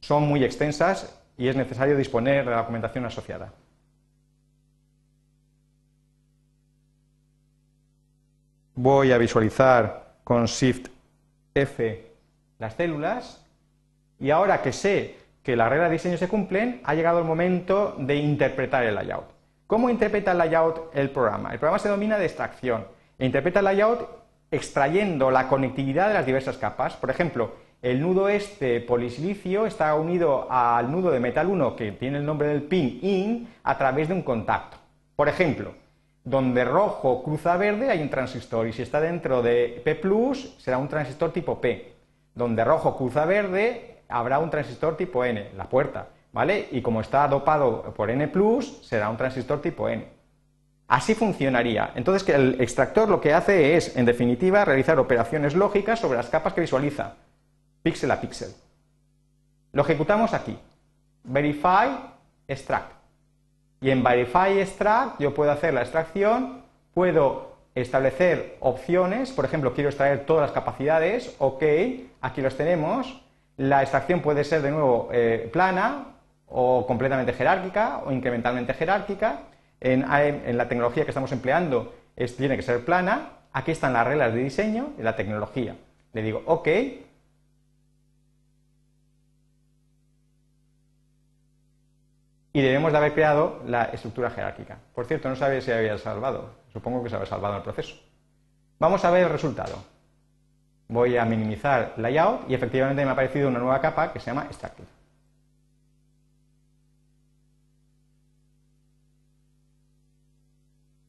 Son 0.00 0.28
muy 0.28 0.44
extensas 0.44 1.18
y 1.38 1.48
es 1.48 1.56
necesario 1.56 1.96
disponer 1.96 2.44
de 2.44 2.50
la 2.50 2.58
documentación 2.58 3.06
asociada. 3.06 3.54
Voy 8.74 9.12
a 9.12 9.16
visualizar 9.16 10.16
con 10.24 10.44
Shift 10.44 10.88
F 11.54 12.06
las 12.58 12.74
células 12.74 13.42
y 14.20 14.28
ahora 14.28 14.60
que 14.60 14.74
sé 14.74 15.27
que 15.48 15.56
las 15.56 15.70
reglas 15.70 15.88
de 15.88 15.94
diseño 15.94 16.18
se 16.18 16.28
cumplen, 16.28 16.82
ha 16.84 16.94
llegado 16.94 17.20
el 17.20 17.24
momento 17.24 17.94
de 17.96 18.16
interpretar 18.16 18.84
el 18.84 18.94
layout. 18.94 19.24
¿Cómo 19.66 19.88
interpreta 19.88 20.32
el 20.32 20.36
layout 20.36 20.90
el 20.92 21.08
programa? 21.08 21.54
El 21.54 21.58
programa 21.58 21.78
se 21.78 21.88
domina 21.88 22.18
de 22.18 22.26
extracción 22.26 22.84
e 23.18 23.24
interpreta 23.24 23.60
el 23.60 23.64
layout 23.64 24.10
extrayendo 24.50 25.30
la 25.30 25.48
conectividad 25.48 26.08
de 26.08 26.12
las 26.12 26.26
diversas 26.26 26.58
capas. 26.58 26.96
Por 26.96 27.08
ejemplo, 27.08 27.52
el 27.80 27.98
nudo 27.98 28.28
este 28.28 28.82
polisilicio 28.82 29.64
está 29.64 29.94
unido 29.94 30.46
al 30.50 30.92
nudo 30.92 31.10
de 31.10 31.18
metal 31.18 31.46
1 31.46 31.76
que 31.76 31.92
tiene 31.92 32.18
el 32.18 32.26
nombre 32.26 32.48
del 32.48 32.64
pin 32.64 32.98
in 33.00 33.48
a 33.62 33.78
través 33.78 34.08
de 34.08 34.12
un 34.12 34.22
contacto. 34.22 34.76
Por 35.16 35.30
ejemplo, 35.30 35.72
donde 36.24 36.62
rojo 36.66 37.22
cruza 37.22 37.56
verde 37.56 37.88
hay 37.88 38.02
un 38.02 38.10
transistor 38.10 38.68
y 38.68 38.74
si 38.74 38.82
está 38.82 39.00
dentro 39.00 39.40
de 39.40 39.80
P 39.82 39.98
será 40.58 40.76
un 40.76 40.88
transistor 40.88 41.32
tipo 41.32 41.58
P. 41.58 41.94
Donde 42.34 42.62
rojo 42.64 42.98
cruza 42.98 43.24
verde 43.24 43.97
habrá 44.08 44.38
un 44.38 44.50
transistor 44.50 44.96
tipo 44.96 45.24
N, 45.24 45.50
la 45.56 45.68
puerta, 45.68 46.08
¿vale? 46.32 46.68
Y 46.70 46.82
como 46.82 47.00
está 47.00 47.26
dopado 47.28 47.94
por 47.94 48.10
N+, 48.10 48.30
será 48.82 49.08
un 49.08 49.16
transistor 49.16 49.60
tipo 49.60 49.88
N. 49.88 50.08
Así 50.88 51.14
funcionaría. 51.14 51.92
Entonces, 51.94 52.24
que 52.24 52.34
el 52.34 52.60
extractor 52.60 53.08
lo 53.08 53.20
que 53.20 53.34
hace 53.34 53.76
es, 53.76 53.96
en 53.96 54.06
definitiva, 54.06 54.64
realizar 54.64 54.98
operaciones 54.98 55.54
lógicas 55.54 56.00
sobre 56.00 56.16
las 56.16 56.30
capas 56.30 56.54
que 56.54 56.62
visualiza, 56.62 57.16
píxel 57.82 58.10
a 58.10 58.20
píxel. 58.20 58.54
Lo 59.72 59.82
ejecutamos 59.82 60.32
aquí. 60.32 60.58
Verify, 61.24 61.90
extract. 62.46 62.92
Y 63.82 63.90
en 63.90 64.02
Verify, 64.02 64.58
extract 64.58 65.20
yo 65.20 65.34
puedo 65.34 65.52
hacer 65.52 65.74
la 65.74 65.82
extracción, 65.82 66.62
puedo 66.94 67.58
establecer 67.74 68.56
opciones, 68.60 69.30
por 69.30 69.44
ejemplo, 69.44 69.74
quiero 69.74 69.90
extraer 69.90 70.26
todas 70.26 70.42
las 70.42 70.52
capacidades, 70.52 71.36
ok, 71.38 71.62
aquí 72.20 72.40
los 72.40 72.56
tenemos, 72.56 73.22
la 73.58 73.82
extracción 73.82 74.22
puede 74.22 74.44
ser 74.44 74.62
de 74.62 74.70
nuevo 74.70 75.08
eh, 75.12 75.50
plana 75.52 76.14
o 76.46 76.86
completamente 76.86 77.32
jerárquica 77.32 77.98
o 78.06 78.12
incrementalmente 78.12 78.72
jerárquica. 78.72 79.40
En, 79.80 80.06
la 80.56 80.68
tecnología 80.68 81.04
que 81.04 81.10
estamos 81.10 81.30
empleando 81.32 81.94
tiene 82.36 82.56
que 82.56 82.62
ser 82.62 82.84
plana. 82.84 83.32
Aquí 83.52 83.72
están 83.72 83.92
las 83.92 84.06
reglas 84.06 84.32
de 84.32 84.44
diseño 84.44 84.90
de 84.96 85.02
la 85.02 85.16
tecnología. 85.16 85.76
Le 86.12 86.22
digo 86.22 86.42
OK. 86.46 86.68
Y 92.52 92.62
debemos 92.62 92.92
de 92.92 92.98
haber 92.98 93.12
creado 93.12 93.62
la 93.66 93.84
estructura 93.86 94.30
jerárquica. 94.30 94.78
Por 94.94 95.06
cierto, 95.06 95.28
no 95.28 95.36
sabía 95.36 95.60
si 95.60 95.72
había 95.72 95.98
salvado. 95.98 96.54
Supongo 96.72 97.02
que 97.02 97.10
se 97.10 97.16
había 97.16 97.26
salvado 97.26 97.56
el 97.56 97.62
proceso. 97.62 97.96
Vamos 98.78 99.04
a 99.04 99.10
ver 99.10 99.24
el 99.24 99.30
resultado 99.30 99.97
voy 100.88 101.16
a 101.16 101.24
minimizar 101.24 101.94
layout 101.98 102.48
y 102.48 102.54
efectivamente 102.54 103.02
me 103.02 103.10
ha 103.10 103.12
aparecido 103.12 103.48
una 103.48 103.58
nueva 103.58 103.80
capa 103.80 104.12
que 104.12 104.20
se 104.20 104.26
llama 104.26 104.44
extracted. 104.44 104.84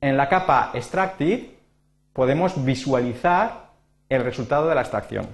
En 0.02 0.16
la 0.16 0.30
capa 0.30 0.72
extracted 0.74 1.48
podemos 2.14 2.64
visualizar 2.64 3.70
el 4.10 4.24
resultado 4.24 4.68
de 4.68 4.76
la 4.76 4.82
extracción. 4.82 5.28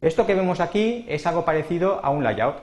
Esto 0.00 0.26
que 0.26 0.34
vemos 0.34 0.60
aquí 0.60 1.06
es 1.08 1.26
algo 1.26 1.44
parecido 1.44 2.04
a 2.04 2.10
un 2.10 2.22
layout, 2.22 2.56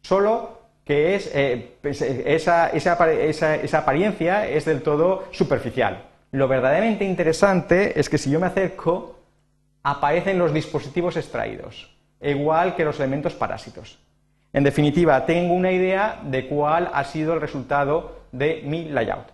solo 0.00 0.60
que 0.84 1.14
es, 1.14 1.30
eh, 1.32 1.76
pues, 1.80 2.02
eh, 2.02 2.34
esa, 2.34 2.70
esa 2.70 3.78
apariencia 3.78 4.48
es 4.48 4.64
del 4.64 4.82
todo 4.82 5.28
superficial. 5.30 6.02
Lo 6.32 6.48
verdaderamente 6.48 7.04
interesante 7.04 7.98
es 7.98 8.08
que 8.08 8.18
si 8.18 8.30
yo 8.30 8.40
me 8.40 8.46
acerco 8.46 9.21
aparecen 9.82 10.38
los 10.38 10.52
dispositivos 10.52 11.16
extraídos, 11.16 11.94
igual 12.20 12.76
que 12.76 12.84
los 12.84 12.98
elementos 13.00 13.34
parásitos. 13.34 13.98
En 14.52 14.64
definitiva, 14.64 15.24
tengo 15.24 15.54
una 15.54 15.72
idea 15.72 16.20
de 16.24 16.46
cuál 16.46 16.90
ha 16.92 17.04
sido 17.04 17.34
el 17.34 17.40
resultado 17.40 18.20
de 18.32 18.62
mi 18.64 18.88
layout. 18.88 19.26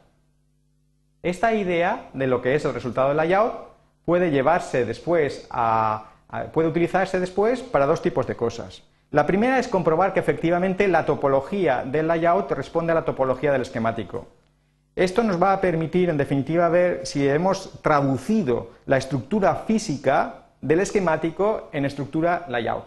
Esta 1.23 1.53
idea 1.53 2.11
de 2.15 2.27
lo 2.29 2.41
que 2.41 2.55
es 2.55 2.65
el 2.65 2.75
resultado 2.75 3.09
del 3.09 3.17
layout 3.17 3.69
puede 4.05 4.31
llevarse 4.31 4.85
después 4.85 5.47
a, 5.51 6.13
puede 6.53 6.69
utilizarse 6.69 7.19
después 7.19 7.61
para 7.63 7.87
dos 7.87 8.01
tipos 8.01 8.27
de 8.27 8.37
cosas. 8.37 8.83
La 9.11 9.27
primera 9.27 9.59
es 9.59 9.69
comprobar 9.69 10.13
que 10.13 10.21
efectivamente 10.21 10.87
la 10.87 11.05
topología 11.05 11.83
del 11.85 12.07
layout 12.07 12.51
responde 12.53 12.93
a 12.93 12.95
la 12.95 13.05
topología 13.05 13.53
del 13.53 13.63
esquemático. 13.63 14.29
Esto 14.95 15.23
nos 15.23 15.41
va 15.41 15.53
a 15.53 15.61
permitir, 15.61 16.11
en 16.11 16.17
definitiva, 16.17 16.69
ver 16.69 17.07
si 17.07 17.27
hemos 17.29 17.81
traducido 17.83 18.73
la 18.87 18.97
estructura 18.97 19.55
física 19.55 20.38
del 20.61 20.81
esquemático 20.81 21.69
en 21.73 21.85
estructura 21.85 22.47
layout. 22.49 22.87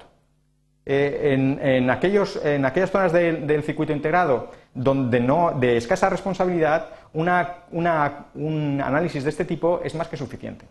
Eh, 0.83 1.59
en, 1.61 1.89
aquellas 1.89 2.39
zonas 2.91 3.13
del 3.13 3.63
circuito 3.63 3.93
integrado 3.93 4.49
donde 4.73 5.19
no, 5.19 5.51
de 5.51 5.77
escasa 5.77 6.09
responsabilidad, 6.09 6.87
un 7.13 7.29
análisis 8.83 9.23
de 9.23 9.29
este 9.29 9.45
tipo 9.45 9.81
es 9.83 9.93
más 9.95 10.07
que 10.07 10.17
suficiente. 10.17 10.65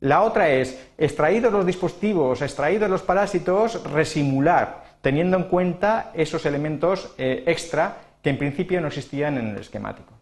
La 0.00 0.22
otra 0.22 0.50
es, 0.50 0.90
extraídos 0.98 1.52
los 1.52 1.64
dispositivos, 1.64 2.42
extraídos 2.42 2.90
los 2.90 3.02
parásitos, 3.02 3.82
resimular, 3.90 4.84
teniendo 5.00 5.36
en 5.36 5.44
cuenta 5.44 6.10
esos 6.14 6.44
elementos 6.44 7.14
eh, 7.16 7.44
extra 7.46 7.96
que 8.22 8.30
en 8.30 8.38
principio 8.38 8.80
no 8.80 8.88
existían 8.88 9.38
en 9.38 9.48
el 9.48 9.58
esquemático. 9.58 10.12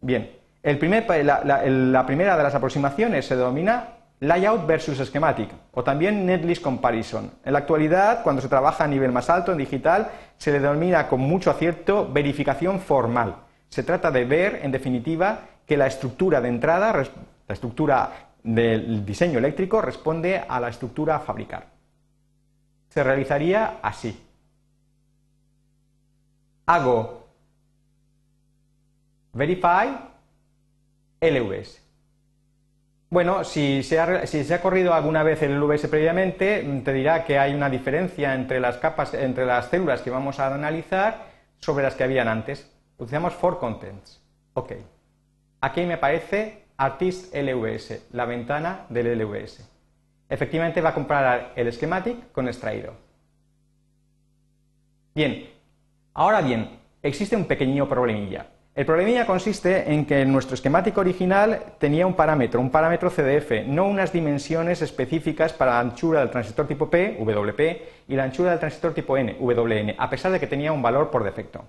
Bien, 0.00 0.30
la, 0.62 2.04
primera 2.06 2.36
de 2.36 2.42
las 2.42 2.54
aproximaciones 2.54 3.26
se 3.26 3.36
denomina 3.36 3.99
layout 4.20 4.66
versus 4.66 4.98
schematic 4.98 5.50
o 5.72 5.82
también 5.82 6.26
netlist 6.26 6.62
comparison. 6.62 7.30
En 7.44 7.52
la 7.52 7.60
actualidad, 7.60 8.22
cuando 8.22 8.42
se 8.42 8.48
trabaja 8.48 8.84
a 8.84 8.88
nivel 8.88 9.12
más 9.12 9.30
alto 9.30 9.52
en 9.52 9.58
digital, 9.58 10.10
se 10.36 10.52
le 10.52 10.60
denomina 10.60 11.08
con 11.08 11.20
mucho 11.20 11.50
acierto 11.50 12.10
verificación 12.12 12.80
formal. 12.80 13.36
Se 13.68 13.82
trata 13.82 14.10
de 14.10 14.24
ver, 14.24 14.60
en 14.62 14.72
definitiva, 14.72 15.40
que 15.66 15.76
la 15.76 15.86
estructura 15.86 16.40
de 16.40 16.48
entrada, 16.48 16.92
la 16.92 17.52
estructura 17.52 18.30
del 18.42 19.04
diseño 19.04 19.38
eléctrico, 19.38 19.80
responde 19.80 20.42
a 20.46 20.60
la 20.60 20.68
estructura 20.68 21.16
a 21.16 21.20
fabricar. 21.20 21.66
Se 22.88 23.02
realizaría 23.02 23.78
así. 23.82 24.26
Hago 26.66 27.20
Verify 29.32 29.88
LVS. 31.20 31.89
Bueno, 33.10 33.42
si 33.42 33.82
se, 33.82 33.98
ha, 33.98 34.62
corrido 34.62 34.94
alguna 34.94 35.24
vez 35.24 35.42
el 35.42 35.58
LVS 35.58 35.88
previamente, 35.88 36.62
mm, 36.62 36.84
te 36.84 36.92
dirá 36.92 37.24
que 37.24 37.40
hay 37.40 37.52
una 37.54 37.68
diferencia 37.68 38.34
entre 38.34 38.60
las 38.60 38.76
capas, 38.76 39.14
entre 39.14 39.44
las 39.44 39.66
células 39.66 40.00
que 40.00 40.10
vamos 40.10 40.38
a 40.38 40.54
analizar 40.54 41.24
sobre 41.58 41.82
las 41.82 41.96
que 41.96 42.04
habían 42.04 42.28
antes. 42.28 42.70
Utilizamos 42.98 43.34
for 43.34 43.58
contents. 43.58 44.22
Ok. 44.54 44.74
Aquí 45.60 45.80
me 45.86 45.94
aparece 45.94 46.66
Artist 46.76 47.34
LVS, 47.34 48.06
la 48.12 48.26
ventana 48.26 48.86
del 48.88 49.18
LVS. 49.18 49.68
Efectivamente 50.28 50.80
va 50.80 50.90
a 50.90 50.94
comparar 50.94 51.52
el 51.56 51.72
schematic 51.72 52.30
con 52.30 52.46
extraído. 52.46 52.94
Bien, 55.16 55.50
ahora 56.14 56.40
bien, 56.42 56.78
existe 57.02 57.34
un 57.34 57.46
pequeño 57.46 57.88
problemilla. 57.88 58.46
El 58.72 58.86
problemilla 58.86 59.26
consiste 59.26 59.92
en 59.92 60.06
que 60.06 60.24
nuestro 60.24 60.54
esquemático 60.54 61.00
original 61.00 61.60
tenía 61.78 62.06
un 62.06 62.14
parámetro, 62.14 62.60
un 62.60 62.70
parámetro 62.70 63.10
CDF, 63.10 63.66
no 63.66 63.86
unas 63.86 64.12
dimensiones 64.12 64.80
específicas 64.80 65.52
para 65.52 65.72
la 65.72 65.80
anchura 65.80 66.20
del 66.20 66.30
transistor 66.30 66.68
tipo 66.68 66.88
P, 66.88 67.16
WP, 67.18 67.60
y 68.06 68.14
la 68.14 68.22
anchura 68.22 68.50
del 68.50 68.60
transistor 68.60 68.94
tipo 68.94 69.16
N, 69.16 69.36
WN, 69.40 69.96
a 69.98 70.08
pesar 70.08 70.30
de 70.30 70.38
que 70.38 70.46
tenía 70.46 70.70
un 70.70 70.82
valor 70.82 71.10
por 71.10 71.24
defecto. 71.24 71.64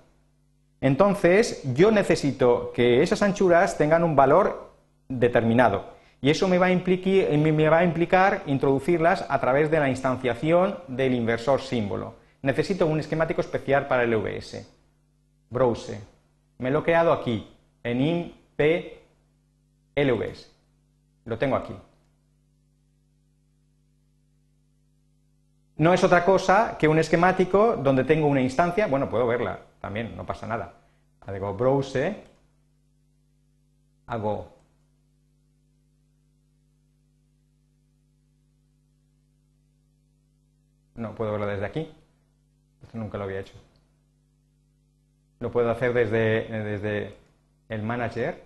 Entonces, 0.80 1.62
yo 1.74 1.90
necesito 1.90 2.70
que 2.72 3.02
esas 3.02 3.22
anchuras 3.22 3.76
tengan 3.76 4.04
un 4.04 4.14
valor 4.14 4.70
determinado, 5.08 5.86
y 6.20 6.30
eso 6.30 6.46
me 6.46 6.58
va 6.58 6.66
a, 6.66 7.84
implicar 7.84 8.42
introducirlas 8.46 9.26
a 9.28 9.40
través 9.40 9.72
de 9.72 9.80
la 9.80 9.90
instanciación 9.90 10.78
del 10.86 11.14
inversor 11.14 11.62
símbolo. 11.62 12.14
Necesito 12.42 12.86
un 12.86 13.00
esquemático 13.00 13.40
especial 13.40 13.88
para 13.88 14.04
el 14.04 14.16
VS. 14.16 14.68
Browse 15.50 16.12
me 16.62 16.70
lo 16.70 16.78
he 16.78 16.82
creado 16.84 17.12
aquí, 17.12 17.46
en 17.82 18.00
IMP-LVS. 18.56 20.50
Lo 21.26 21.36
tengo 21.38 21.56
aquí. 21.56 21.74
no 25.82 25.92
es 25.92 26.04
otra 26.04 26.24
cosa 26.24 26.76
que 26.78 26.86
un 26.86 27.00
esquemático 27.00 27.76
donde 27.76 28.04
tengo 28.04 28.28
una 28.28 28.40
instancia, 28.40 28.86
bueno, 28.86 29.10
puedo 29.10 29.26
verla 29.26 29.58
también, 29.80 30.16
no 30.16 30.24
pasa 30.24 30.46
nada. 30.46 30.74
Hago 31.22 31.54
browse, 31.54 32.22
hago 34.06 34.48
no 40.94 41.16
puedo 41.16 41.32
verlo 41.32 41.48
desde 41.48 41.66
aquí. 41.66 41.92
Esto 42.84 42.96
nunca 42.96 43.18
lo 43.18 43.24
había 43.24 43.40
hecho. 43.40 43.54
Lo 45.42 45.50
puedo 45.50 45.72
hacer 45.72 45.92
desde, 45.92 46.44
desde 46.62 47.16
el 47.68 47.82
manager. 47.82 48.44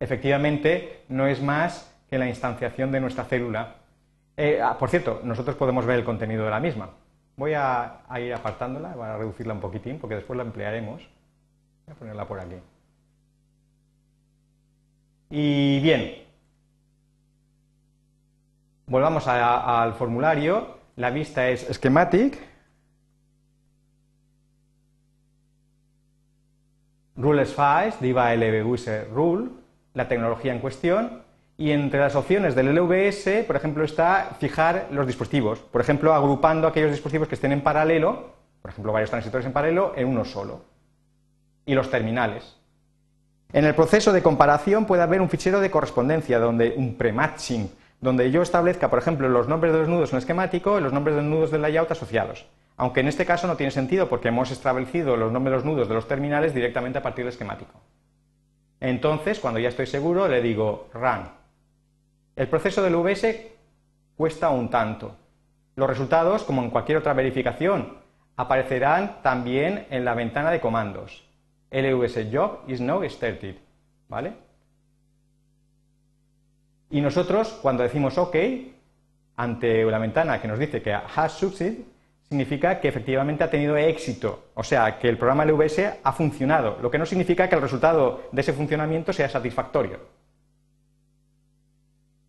Efectivamente, 0.00 1.04
no 1.08 1.28
es 1.28 1.40
más 1.40 1.96
que 2.10 2.18
la 2.18 2.28
instanciación 2.28 2.90
de 2.90 2.98
nuestra 2.98 3.22
célula. 3.22 3.76
Eh, 4.36 4.60
ah, 4.60 4.76
por 4.76 4.90
cierto, 4.90 5.20
nosotros 5.22 5.54
podemos 5.54 5.86
ver 5.86 6.00
el 6.00 6.04
contenido 6.04 6.44
de 6.44 6.50
la 6.50 6.58
misma. 6.58 6.90
Voy 7.36 7.52
a 7.54 8.00
ir 8.18 8.34
apartándola, 8.34 8.96
voy 8.96 9.06
a 9.06 9.16
reducirla 9.16 9.54
un 9.54 9.60
poquitín 9.60 10.00
porque 10.00 10.16
después 10.16 10.36
la 10.36 10.42
emplearemos. 10.42 11.08
Voy 11.86 11.94
a 11.94 11.98
ponerla 12.00 12.26
por 12.26 12.40
aquí. 12.40 12.56
Y 15.30 15.78
bien, 15.78 16.24
volvamos 18.86 19.28
al 19.28 19.94
formulario. 19.94 20.75
La 20.96 21.10
vista 21.10 21.48
es 21.48 21.66
schematic. 21.70 22.38
Rules 27.16 27.54
files, 27.54 28.00
diva 28.00 28.34
LBUS 28.34 28.88
rule, 29.12 29.50
la 29.94 30.08
tecnología 30.08 30.52
en 30.52 30.60
cuestión. 30.60 31.22
Y 31.58 31.70
entre 31.70 32.00
las 32.00 32.14
opciones 32.14 32.54
del 32.54 32.74
LVS, 32.74 33.44
por 33.46 33.56
ejemplo, 33.56 33.84
está 33.84 34.36
fijar 34.38 34.88
los 34.90 35.06
dispositivos. 35.06 35.58
Por 35.58 35.80
ejemplo, 35.80 36.12
agrupando 36.14 36.66
aquellos 36.66 36.90
dispositivos 36.90 37.28
que 37.28 37.34
estén 37.34 37.52
en 37.52 37.62
paralelo, 37.62 38.34
por 38.60 38.70
ejemplo, 38.70 38.92
varios 38.92 39.10
transistores 39.10 39.46
en 39.46 39.52
paralelo, 39.52 39.92
en 39.96 40.08
uno 40.08 40.24
solo. 40.24 40.64
Y 41.64 41.74
los 41.74 41.90
terminales. 41.90 42.56
En 43.52 43.64
el 43.64 43.74
proceso 43.74 44.12
de 44.12 44.22
comparación 44.22 44.86
puede 44.86 45.02
haber 45.02 45.20
un 45.20 45.30
fichero 45.30 45.60
de 45.60 45.70
correspondencia, 45.70 46.38
donde 46.38 46.74
un 46.76 46.96
prematching, 46.96 47.70
donde 48.00 48.30
yo 48.30 48.42
establezca, 48.42 48.90
por 48.90 48.98
ejemplo, 48.98 49.28
los 49.28 49.48
nombres 49.48 49.72
de 49.72 49.80
los 49.80 49.88
nudos 49.88 50.12
en 50.12 50.18
esquemático 50.18 50.78
y 50.78 50.82
los 50.82 50.92
nombres 50.92 51.16
de 51.16 51.22
los 51.22 51.30
nudos 51.30 51.50
del 51.50 51.62
layout 51.62 51.90
asociados. 51.90 52.46
Aunque 52.76 53.00
en 53.00 53.08
este 53.08 53.24
caso 53.24 53.46
no 53.46 53.56
tiene 53.56 53.70
sentido 53.70 54.08
porque 54.08 54.28
hemos 54.28 54.50
establecido 54.50 55.16
los 55.16 55.32
nombres 55.32 55.52
de 55.52 55.56
los 55.56 55.64
nudos 55.64 55.88
de 55.88 55.94
los 55.94 56.06
terminales 56.06 56.54
directamente 56.54 56.98
a 56.98 57.02
partir 57.02 57.24
del 57.24 57.32
esquemático. 57.32 57.80
Entonces, 58.80 59.40
cuando 59.40 59.58
ya 59.58 59.70
estoy 59.70 59.86
seguro, 59.86 60.28
le 60.28 60.42
digo 60.42 60.88
run. 60.92 61.30
El 62.36 62.48
proceso 62.48 62.82
del 62.82 62.96
VS 62.96 63.34
cuesta 64.16 64.50
un 64.50 64.68
tanto. 64.68 65.16
Los 65.74 65.88
resultados, 65.88 66.44
como 66.44 66.62
en 66.62 66.70
cualquier 66.70 66.98
otra 66.98 67.14
verificación, 67.14 67.96
aparecerán 68.36 69.22
también 69.22 69.86
en 69.90 70.04
la 70.04 70.14
ventana 70.14 70.50
de 70.50 70.60
comandos. 70.60 71.24
LVS 71.70 72.30
job 72.30 72.60
is 72.66 72.80
now 72.80 73.02
started. 73.08 73.56
¿Vale? 74.08 74.45
Y 76.90 77.00
nosotros, 77.00 77.58
cuando 77.62 77.82
decimos 77.82 78.16
OK, 78.18 78.36
ante 79.36 79.84
la 79.84 79.98
ventana 79.98 80.40
que 80.40 80.48
nos 80.48 80.58
dice 80.58 80.80
que 80.82 80.94
has 80.94 81.32
succeed, 81.32 81.74
significa 82.28 82.80
que 82.80 82.88
efectivamente 82.88 83.44
ha 83.44 83.50
tenido 83.50 83.76
éxito, 83.76 84.46
o 84.54 84.62
sea, 84.62 84.98
que 84.98 85.08
el 85.08 85.16
programa 85.16 85.44
LVS 85.44 86.00
ha 86.02 86.12
funcionado, 86.12 86.78
lo 86.82 86.90
que 86.90 86.98
no 86.98 87.06
significa 87.06 87.48
que 87.48 87.54
el 87.54 87.62
resultado 87.62 88.22
de 88.32 88.40
ese 88.40 88.52
funcionamiento 88.52 89.12
sea 89.12 89.28
satisfactorio. 89.28 90.00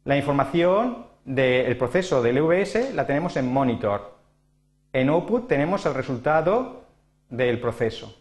La 0.04 0.16
información 0.16 1.06
del 1.26 1.76
proceso 1.78 2.22
del 2.22 2.38
LVS 2.38 2.94
la 2.94 3.06
tenemos 3.06 3.36
en 3.38 3.52
monitor. 3.52 4.16
En 4.94 5.10
output 5.10 5.48
tenemos 5.48 5.86
el 5.86 5.94
resultado 5.94 6.84
del 7.30 7.60
proceso. 7.60 8.16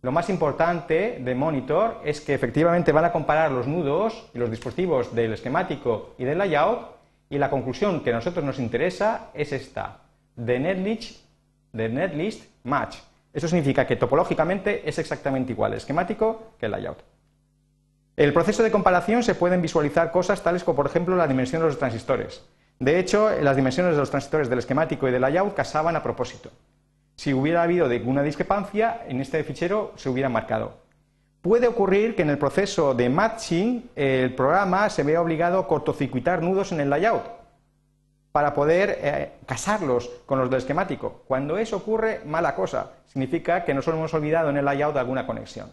Lo 0.00 0.12
más 0.12 0.30
importante 0.30 1.18
de 1.20 1.34
Monitor 1.34 2.00
es 2.04 2.20
que 2.20 2.34
efectivamente 2.34 2.92
van 2.92 3.04
a 3.04 3.12
comparar 3.12 3.50
los 3.50 3.66
nudos 3.66 4.30
y 4.32 4.38
los 4.38 4.48
dispositivos 4.48 5.12
del 5.12 5.32
esquemático 5.32 6.14
y 6.18 6.24
del 6.24 6.38
layout 6.38 6.98
y 7.28 7.38
la 7.38 7.50
conclusión 7.50 8.00
que 8.00 8.10
a 8.10 8.14
nosotros 8.14 8.44
nos 8.44 8.60
interesa 8.60 9.30
es 9.34 9.52
esta, 9.52 9.98
de 10.36 10.60
netlist, 10.60 12.44
match. 12.62 12.98
Eso 13.34 13.48
significa 13.48 13.86
que 13.86 13.96
topológicamente 13.96 14.88
es 14.88 14.98
exactamente 14.98 15.52
igual 15.52 15.72
el 15.72 15.78
esquemático 15.78 16.52
que 16.60 16.66
el 16.66 16.72
layout. 16.72 16.98
El 18.16 18.32
proceso 18.32 18.62
de 18.62 18.70
comparación 18.70 19.24
se 19.24 19.34
pueden 19.34 19.60
visualizar 19.60 20.12
cosas 20.12 20.42
tales 20.42 20.62
como, 20.62 20.76
por 20.76 20.86
ejemplo, 20.86 21.16
la 21.16 21.26
dimensión 21.26 21.60
de 21.60 21.68
los 21.68 21.78
transistores. 21.78 22.44
De 22.78 23.00
hecho, 23.00 23.30
las 23.40 23.56
dimensiones 23.56 23.94
de 23.94 23.98
los 23.98 24.10
transistores 24.10 24.48
del 24.48 24.60
esquemático 24.60 25.08
y 25.08 25.12
del 25.12 25.22
layout 25.22 25.54
casaban 25.54 25.96
a 25.96 26.02
propósito. 26.02 26.50
Si 27.18 27.34
hubiera 27.34 27.64
habido 27.64 27.86
alguna 27.86 28.22
discrepancia, 28.22 29.02
en 29.08 29.20
este 29.20 29.42
fichero 29.42 29.92
se 29.96 30.08
hubiera 30.08 30.28
marcado. 30.28 30.74
Puede 31.42 31.66
ocurrir 31.66 32.14
que 32.14 32.22
en 32.22 32.30
el 32.30 32.38
proceso 32.38 32.94
de 32.94 33.08
matching 33.08 33.90
el 33.96 34.36
programa 34.36 34.88
se 34.88 35.02
vea 35.02 35.20
obligado 35.20 35.58
a 35.58 35.66
cortocircuitar 35.66 36.40
nudos 36.44 36.70
en 36.70 36.78
el 36.78 36.88
layout 36.88 37.24
para 38.30 38.54
poder 38.54 39.00
eh, 39.02 39.32
casarlos 39.46 40.08
con 40.26 40.38
los 40.38 40.48
del 40.48 40.60
esquemático. 40.60 41.24
Cuando 41.26 41.58
eso 41.58 41.78
ocurre, 41.78 42.20
mala 42.24 42.54
cosa. 42.54 42.92
Significa 43.06 43.64
que 43.64 43.74
nos 43.74 43.88
hemos 43.88 44.14
olvidado 44.14 44.50
en 44.50 44.58
el 44.58 44.64
layout 44.64 44.94
de 44.94 45.00
alguna 45.00 45.26
conexión. 45.26 45.72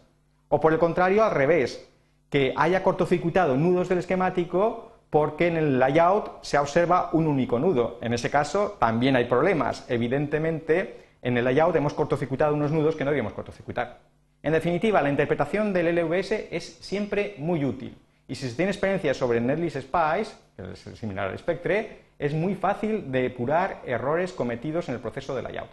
O 0.49 0.59
por 0.59 0.73
el 0.73 0.79
contrario, 0.79 1.23
al 1.23 1.29
revés, 1.29 1.87
que 2.31 2.55
haya 2.57 2.81
cortocircuitado 2.81 3.55
nudos 3.55 3.87
del 3.87 3.99
esquemático 3.99 4.93
porque 5.11 5.45
en 5.49 5.57
el 5.57 5.77
layout 5.77 6.43
se 6.43 6.57
observa 6.57 7.11
un 7.13 7.27
único 7.27 7.59
nudo. 7.59 7.99
En 8.01 8.13
ese 8.15 8.31
caso 8.31 8.77
también 8.79 9.15
hay 9.15 9.25
problemas. 9.25 9.85
Evidentemente, 9.89 11.04
en 11.25 11.35
el 11.35 11.43
layout 11.43 11.75
hemos 11.75 11.95
cortocircuitado 11.95 12.53
unos 12.53 12.71
nudos 12.71 12.95
que 12.95 13.03
no 13.03 13.09
debíamos 13.09 13.33
cortocircuitar. 13.33 13.99
En 14.43 14.53
definitiva, 14.53 15.01
la 15.01 15.09
interpretación 15.09 15.73
del 15.73 15.95
LVS 15.95 16.31
es 16.51 16.77
siempre 16.81 17.33
muy 17.39 17.65
útil. 17.65 17.97
Y 18.27 18.35
si 18.35 18.47
se 18.47 18.55
tiene 18.55 18.71
experiencia 18.71 19.11
sobre 19.15 19.41
Netlist 19.41 19.77
Spice, 19.77 20.35
que 20.55 20.71
es 20.73 20.99
similar 20.99 21.29
al 21.29 21.39
Spectre, 21.39 22.05
es 22.19 22.31
muy 22.35 22.53
fácil 22.53 23.11
de 23.11 23.23
depurar 23.23 23.81
errores 23.87 24.33
cometidos 24.33 24.87
en 24.87 24.95
el 24.95 25.01
proceso 25.01 25.35
de 25.35 25.41
layout. 25.41 25.71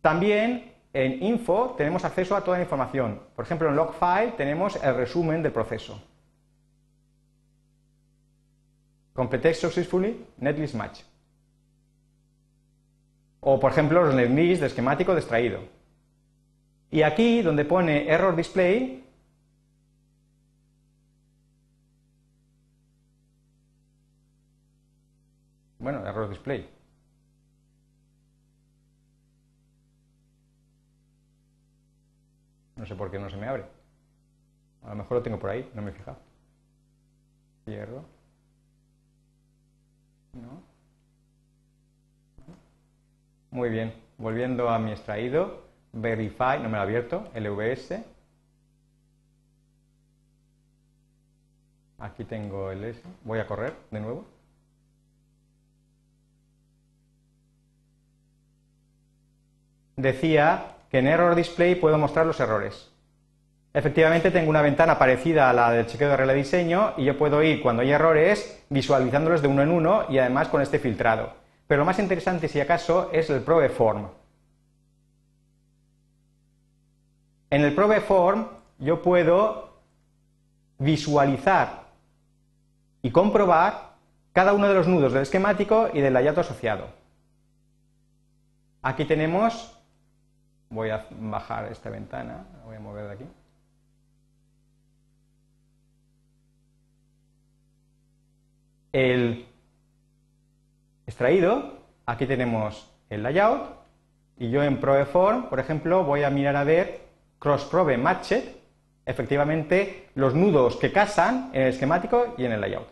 También 0.00 0.72
en 0.92 1.22
Info 1.22 1.76
tenemos 1.78 2.04
acceso 2.04 2.34
a 2.34 2.42
toda 2.42 2.56
la 2.56 2.64
información. 2.64 3.20
Por 3.36 3.44
ejemplo, 3.44 3.68
en 3.68 3.76
Logfile 3.76 4.32
tenemos 4.36 4.74
el 4.82 4.96
resumen 4.96 5.40
del 5.40 5.52
proceso. 5.52 6.02
Completed 9.14 9.54
successfully 9.54 10.26
netlist 10.38 10.74
match. 10.74 11.02
O, 13.46 13.60
por 13.60 13.72
ejemplo, 13.72 14.02
los 14.02 14.14
netlist 14.14 14.62
de 14.62 14.68
esquemático 14.68 15.14
extraído. 15.14 15.60
Y 16.90 17.02
aquí, 17.02 17.42
donde 17.42 17.66
pone 17.66 18.08
error 18.08 18.34
display, 18.34 19.04
bueno, 25.78 26.06
error 26.06 26.30
display. 26.30 26.70
No 32.76 32.86
sé 32.86 32.94
por 32.94 33.10
qué 33.10 33.18
no 33.18 33.28
se 33.28 33.36
me 33.36 33.46
abre. 33.46 33.66
A 34.84 34.88
lo 34.90 34.94
mejor 34.96 35.18
lo 35.18 35.22
tengo 35.22 35.38
por 35.38 35.50
ahí, 35.50 35.70
no 35.74 35.82
me 35.82 35.90
he 35.90 35.94
fijado. 35.94 36.16
Cierro. 37.66 38.04
No. 40.32 40.73
Muy 43.54 43.70
bien, 43.70 43.94
volviendo 44.18 44.68
a 44.68 44.80
mi 44.80 44.90
extraído, 44.90 45.62
Verify, 45.92 46.58
no 46.58 46.64
me 46.64 46.72
lo 46.72 46.78
ha 46.78 46.82
abierto, 46.82 47.28
LVS. 47.36 48.02
Aquí 52.00 52.24
tengo 52.24 52.72
el 52.72 52.82
S. 52.82 53.00
Voy 53.22 53.38
a 53.38 53.46
correr 53.46 53.72
de 53.92 54.00
nuevo. 54.00 54.24
Decía 59.94 60.74
que 60.90 60.98
en 60.98 61.06
Error 61.06 61.36
Display 61.36 61.76
puedo 61.76 61.96
mostrar 61.96 62.26
los 62.26 62.40
errores. 62.40 62.90
Efectivamente 63.72 64.32
tengo 64.32 64.50
una 64.50 64.62
ventana 64.62 64.98
parecida 64.98 65.48
a 65.48 65.52
la 65.52 65.70
del 65.70 65.86
chequeo 65.86 66.08
de 66.08 66.16
regla 66.16 66.32
de 66.32 66.40
diseño 66.40 66.94
y 66.96 67.04
yo 67.04 67.16
puedo 67.16 67.40
ir 67.40 67.62
cuando 67.62 67.82
hay 67.82 67.92
errores 67.92 68.64
visualizándolos 68.68 69.42
de 69.42 69.46
uno 69.48 69.62
en 69.62 69.70
uno 69.70 70.06
y 70.08 70.18
además 70.18 70.48
con 70.48 70.60
este 70.60 70.80
filtrado. 70.80 71.43
Pero 71.66 71.80
lo 71.80 71.84
más 71.84 71.98
interesante, 71.98 72.48
si 72.48 72.60
acaso, 72.60 73.10
es 73.12 73.30
el 73.30 73.42
Probeform. 73.42 74.08
En 77.50 77.62
el 77.62 77.74
Probeform 77.74 78.48
yo 78.78 79.00
puedo 79.00 79.74
visualizar 80.78 81.84
y 83.02 83.10
comprobar 83.10 83.94
cada 84.32 84.52
uno 84.52 84.68
de 84.68 84.74
los 84.74 84.88
nudos 84.88 85.12
del 85.12 85.22
esquemático 85.22 85.88
y 85.92 86.00
del 86.00 86.12
layout 86.12 86.38
asociado. 86.38 86.88
Aquí 88.82 89.04
tenemos, 89.04 89.78
voy 90.68 90.90
a 90.90 91.06
bajar 91.10 91.70
esta 91.70 91.88
ventana, 91.88 92.44
voy 92.64 92.76
a 92.76 92.80
mover 92.80 93.06
de 93.06 93.12
aquí. 93.12 93.24
el 98.94 99.44
extraído, 101.06 101.78
aquí 102.06 102.26
tenemos 102.26 102.90
el 103.10 103.22
layout, 103.22 103.62
y 104.38 104.50
yo 104.50 104.62
en 104.62 104.80
Probeform, 104.80 105.48
por 105.48 105.60
ejemplo, 105.60 106.04
voy 106.04 106.24
a 106.24 106.30
mirar 106.30 106.56
a 106.56 106.64
ver 106.64 107.02
cross 107.38 107.64
probe 107.64 107.96
matched, 107.96 108.42
efectivamente 109.06 110.08
los 110.14 110.34
nudos 110.34 110.76
que 110.76 110.92
casan 110.92 111.50
en 111.52 111.62
el 111.62 111.68
esquemático 111.68 112.34
y 112.38 112.44
en 112.44 112.52
el 112.52 112.60
layout. 112.60 112.88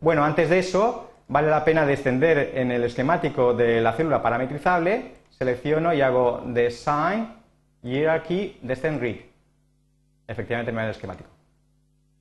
Bueno, 0.00 0.22
antes 0.22 0.50
de 0.50 0.58
eso, 0.58 1.10
vale 1.28 1.48
la 1.48 1.64
pena 1.64 1.86
descender 1.86 2.52
en 2.54 2.70
el 2.70 2.84
esquemático 2.84 3.54
de 3.54 3.80
la 3.80 3.94
célula 3.94 4.22
parametrizable, 4.22 5.14
selecciono 5.30 5.94
y 5.94 6.02
hago 6.02 6.42
Design, 6.46 7.34
Hierarchy, 7.82 8.58
Descend 8.62 9.00
Read. 9.00 9.16
Efectivamente 10.28 10.72
me 10.72 10.82
da 10.82 10.84
el 10.84 10.90
esquemático. 10.90 11.30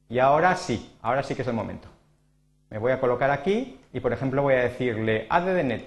Y 0.09 0.19
ahora 0.19 0.55
sí, 0.55 0.95
ahora 1.01 1.23
sí 1.23 1.35
que 1.35 1.41
es 1.41 1.47
el 1.47 1.53
momento. 1.53 1.92
Me 2.73 2.79
voy 2.79 2.91
a 2.91 2.99
colocar 2.99 3.29
aquí 3.29 3.79
y, 3.93 3.99
por 3.99 4.13
ejemplo, 4.13 4.41
voy 4.41 4.55
a 4.55 4.63
decirle 4.63 5.27
AddNet 5.29 5.85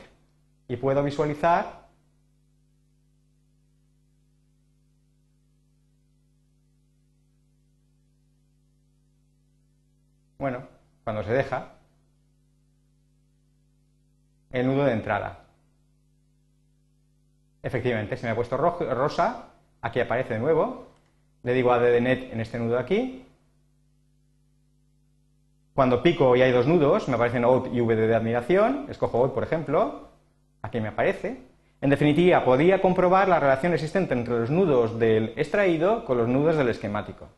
y 0.68 0.76
puedo 0.76 1.02
visualizar 1.02 1.88
bueno, 10.38 10.62
cuando 11.02 11.24
se 11.24 11.32
deja, 11.32 11.72
el 14.52 14.68
nudo 14.68 14.84
de 14.84 14.92
entrada. 14.92 15.40
Efectivamente, 17.64 18.16
se 18.16 18.26
me 18.26 18.30
ha 18.30 18.36
puesto 18.36 18.56
rosa, 18.56 19.48
aquí 19.82 19.98
aparece 19.98 20.34
de 20.34 20.40
nuevo, 20.40 20.86
le 21.42 21.52
digo 21.52 21.72
a 21.72 21.80
DDNet 21.80 22.32
en 22.32 22.40
este 22.40 22.60
nudo 22.60 22.74
de 22.74 22.80
aquí, 22.80 23.25
cuando 25.76 26.02
pico 26.02 26.34
y 26.34 26.40
hay 26.40 26.52
dos 26.52 26.66
nudos, 26.66 27.06
me 27.06 27.16
aparecen 27.16 27.44
OUT 27.44 27.68
y 27.70 27.82
VD 27.82 28.08
de 28.08 28.14
admiración, 28.14 28.86
escojo 28.88 29.18
OUT 29.18 29.34
por 29.34 29.42
ejemplo, 29.42 30.08
aquí 30.62 30.80
me 30.80 30.88
aparece. 30.88 31.42
En 31.82 31.90
definitiva, 31.90 32.42
podía 32.46 32.80
comprobar 32.80 33.28
la 33.28 33.38
relación 33.38 33.74
existente 33.74 34.14
entre 34.14 34.38
los 34.38 34.50
nudos 34.50 34.98
del 34.98 35.34
extraído 35.36 36.06
con 36.06 36.16
los 36.16 36.28
nudos 36.28 36.56
del 36.56 36.70
esquemático. 36.70 37.28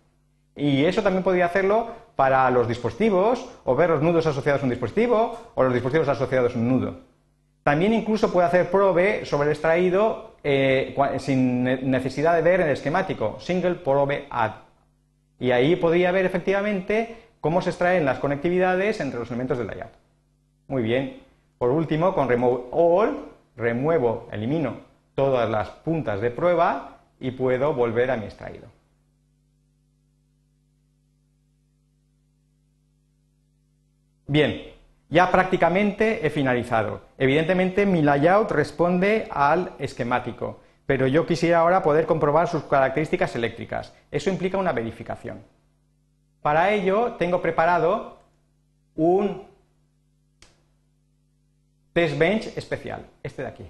Y 0.55 0.85
eso 0.85 1.03
también 1.03 1.25
podía 1.25 1.47
hacerlo 1.47 1.89
para 2.15 2.49
los 2.53 2.69
dispositivos, 2.69 3.45
o 3.65 3.75
ver 3.75 3.91
los 3.91 4.03
nudos 4.03 4.25
asociados 4.25 4.63
a 4.63 4.65
un 4.65 4.71
dispositivo, 4.71 5.37
o 5.57 5.63
los 5.65 5.75
dispositivos 5.75 6.09
asociados 6.09 6.55
a 6.55 6.59
un 6.59 6.69
nudo. 6.69 6.95
También 7.65 7.93
incluso 7.93 8.33
puede 8.33 8.47
hacer 8.47 8.71
probe 8.71 9.25
sobre 9.25 9.49
el 9.49 9.53
extraído 9.55 10.35
eh, 10.45 10.95
sin 11.19 11.65
necesidad 11.91 12.37
de 12.37 12.43
ver 12.43 12.61
el 12.61 12.71
esquemático, 12.71 13.37
single 13.41 13.75
probe 13.75 14.29
add. 14.31 14.53
Y 15.41 15.51
ahí 15.51 15.75
podría 15.75 16.13
ver 16.13 16.25
efectivamente 16.25 17.28
cómo 17.41 17.63
se 17.63 17.71
extraen 17.71 18.05
las 18.05 18.19
conectividades 18.19 19.01
entre 19.01 19.19
los 19.19 19.29
elementos 19.29 19.59
del 19.59 19.69
layout. 19.69 19.93
Muy 20.67 20.83
bien. 20.83 21.23
Por 21.59 21.71
último, 21.71 22.15
con 22.15 22.29
remove 22.29 22.65
all, 22.71 23.19
remuevo, 23.57 24.29
elimino 24.31 24.77
todas 25.15 25.51
las 25.51 25.69
puntas 25.71 26.21
de 26.21 26.31
prueba 26.31 26.99
y 27.19 27.33
puedo 27.33 27.75
volver 27.75 28.11
a 28.13 28.17
mi 28.17 28.27
extraído. 28.27 28.69
Bien, 34.29 34.63
ya 35.09 35.31
prácticamente 35.33 36.25
he 36.25 36.31
finalizado. 36.31 37.01
Evidentemente 37.17 37.87
mi 37.87 38.03
layout 38.03 38.51
responde 38.53 39.27
al 39.31 39.73
esquemático, 39.79 40.61
pero 40.87 41.07
yo 41.07 41.27
quisiera 41.27 41.61
ahora 41.61 41.83
poder 41.83 42.07
comprobar 42.07 42.47
sus 42.47 42.63
características 42.65 43.35
eléctricas. 43.35 43.95
Eso 44.11 44.31
implica 44.31 44.59
una 44.59 44.73
verificación. 44.73 45.43
Para 46.43 46.73
ello 46.73 47.15
tengo 47.19 47.43
preparado 47.43 48.19
un 48.97 49.47
test 51.93 52.19
bench 52.19 52.57
especial, 52.57 53.05
este 53.23 53.43
de 53.43 53.49
aquí. 53.49 53.67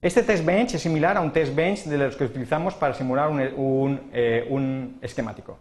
Este 0.00 0.22
test 0.22 0.44
bench 0.44 0.74
es 0.74 0.82
similar 0.82 1.16
a 1.16 1.20
un 1.20 1.32
test 1.32 1.54
bench 1.54 1.84
de 1.84 1.98
los 1.98 2.16
que 2.16 2.24
utilizamos 2.24 2.74
para 2.74 2.94
simular 2.94 3.28
un, 3.30 4.10
eh, 4.12 4.96
esquemático. 5.00 5.58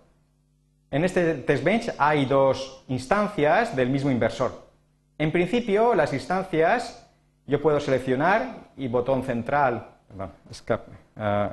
En 0.91 1.03
este 1.03 1.35
test 1.35 1.63
bench 1.63 1.91
hay 1.97 2.25
dos 2.25 2.83
instancias 2.87 3.75
del 3.75 3.89
mismo 3.89 4.11
inversor. 4.11 4.65
En 5.17 5.31
principio, 5.31 5.95
las 5.95 6.13
instancias 6.13 7.07
yo 7.47 7.61
puedo 7.61 7.79
seleccionar 7.79 8.71
y 8.77 8.87
botón 8.87 9.23
central, 9.23 9.87
perdón, 10.07 10.31
escape, 10.49 10.91
ah, 11.15 11.51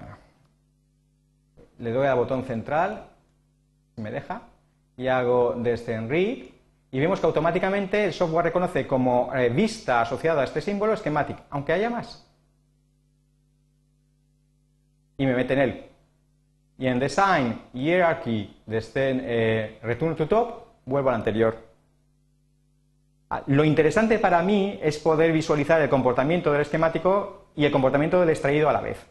le 1.83 1.90
doy 1.90 2.07
al 2.07 2.16
botón 2.16 2.45
central, 2.45 3.07
me 3.97 4.12
deja, 4.12 4.42
y 4.97 5.09
hago 5.09 5.57
read, 5.62 6.45
y 6.92 7.01
vemos 7.01 7.18
que 7.18 7.27
automáticamente 7.27 8.05
el 8.05 8.12
software 8.12 8.45
reconoce 8.47 8.87
como 8.87 9.35
eh, 9.35 9.49
vista 9.49 10.01
asociada 10.01 10.42
a 10.42 10.45
este 10.45 10.61
símbolo 10.61 10.97
schematic, 10.97 11.38
aunque 11.51 11.73
haya 11.73 11.90
más. 11.90 12.25
Y 15.16 15.27
me 15.27 15.35
mete 15.35 15.55
en 15.55 15.59
él. 15.59 15.85
Y 16.79 16.87
en 16.87 17.01
Design, 17.01 17.62
Hierarchy, 17.73 18.62
desde 18.64 19.21
eh, 19.21 19.79
Return 19.83 20.14
to 20.14 20.29
Top, 20.29 20.66
vuelvo 20.85 21.09
al 21.09 21.16
anterior. 21.16 21.57
Ah, 23.29 23.42
lo 23.47 23.64
interesante 23.64 24.21
para 24.21 24.40
mí 24.42 24.79
es 24.81 24.99
poder 24.99 25.33
visualizar 25.33 25.83
el 25.83 25.88
comportamiento 25.88 26.53
del 26.53 26.61
esquemático 26.61 27.47
y 27.57 27.64
el 27.64 27.73
comportamiento 27.73 28.21
del 28.21 28.31
extraído 28.31 28.68
a 28.68 28.73
la 28.73 28.81
vez. 28.81 29.05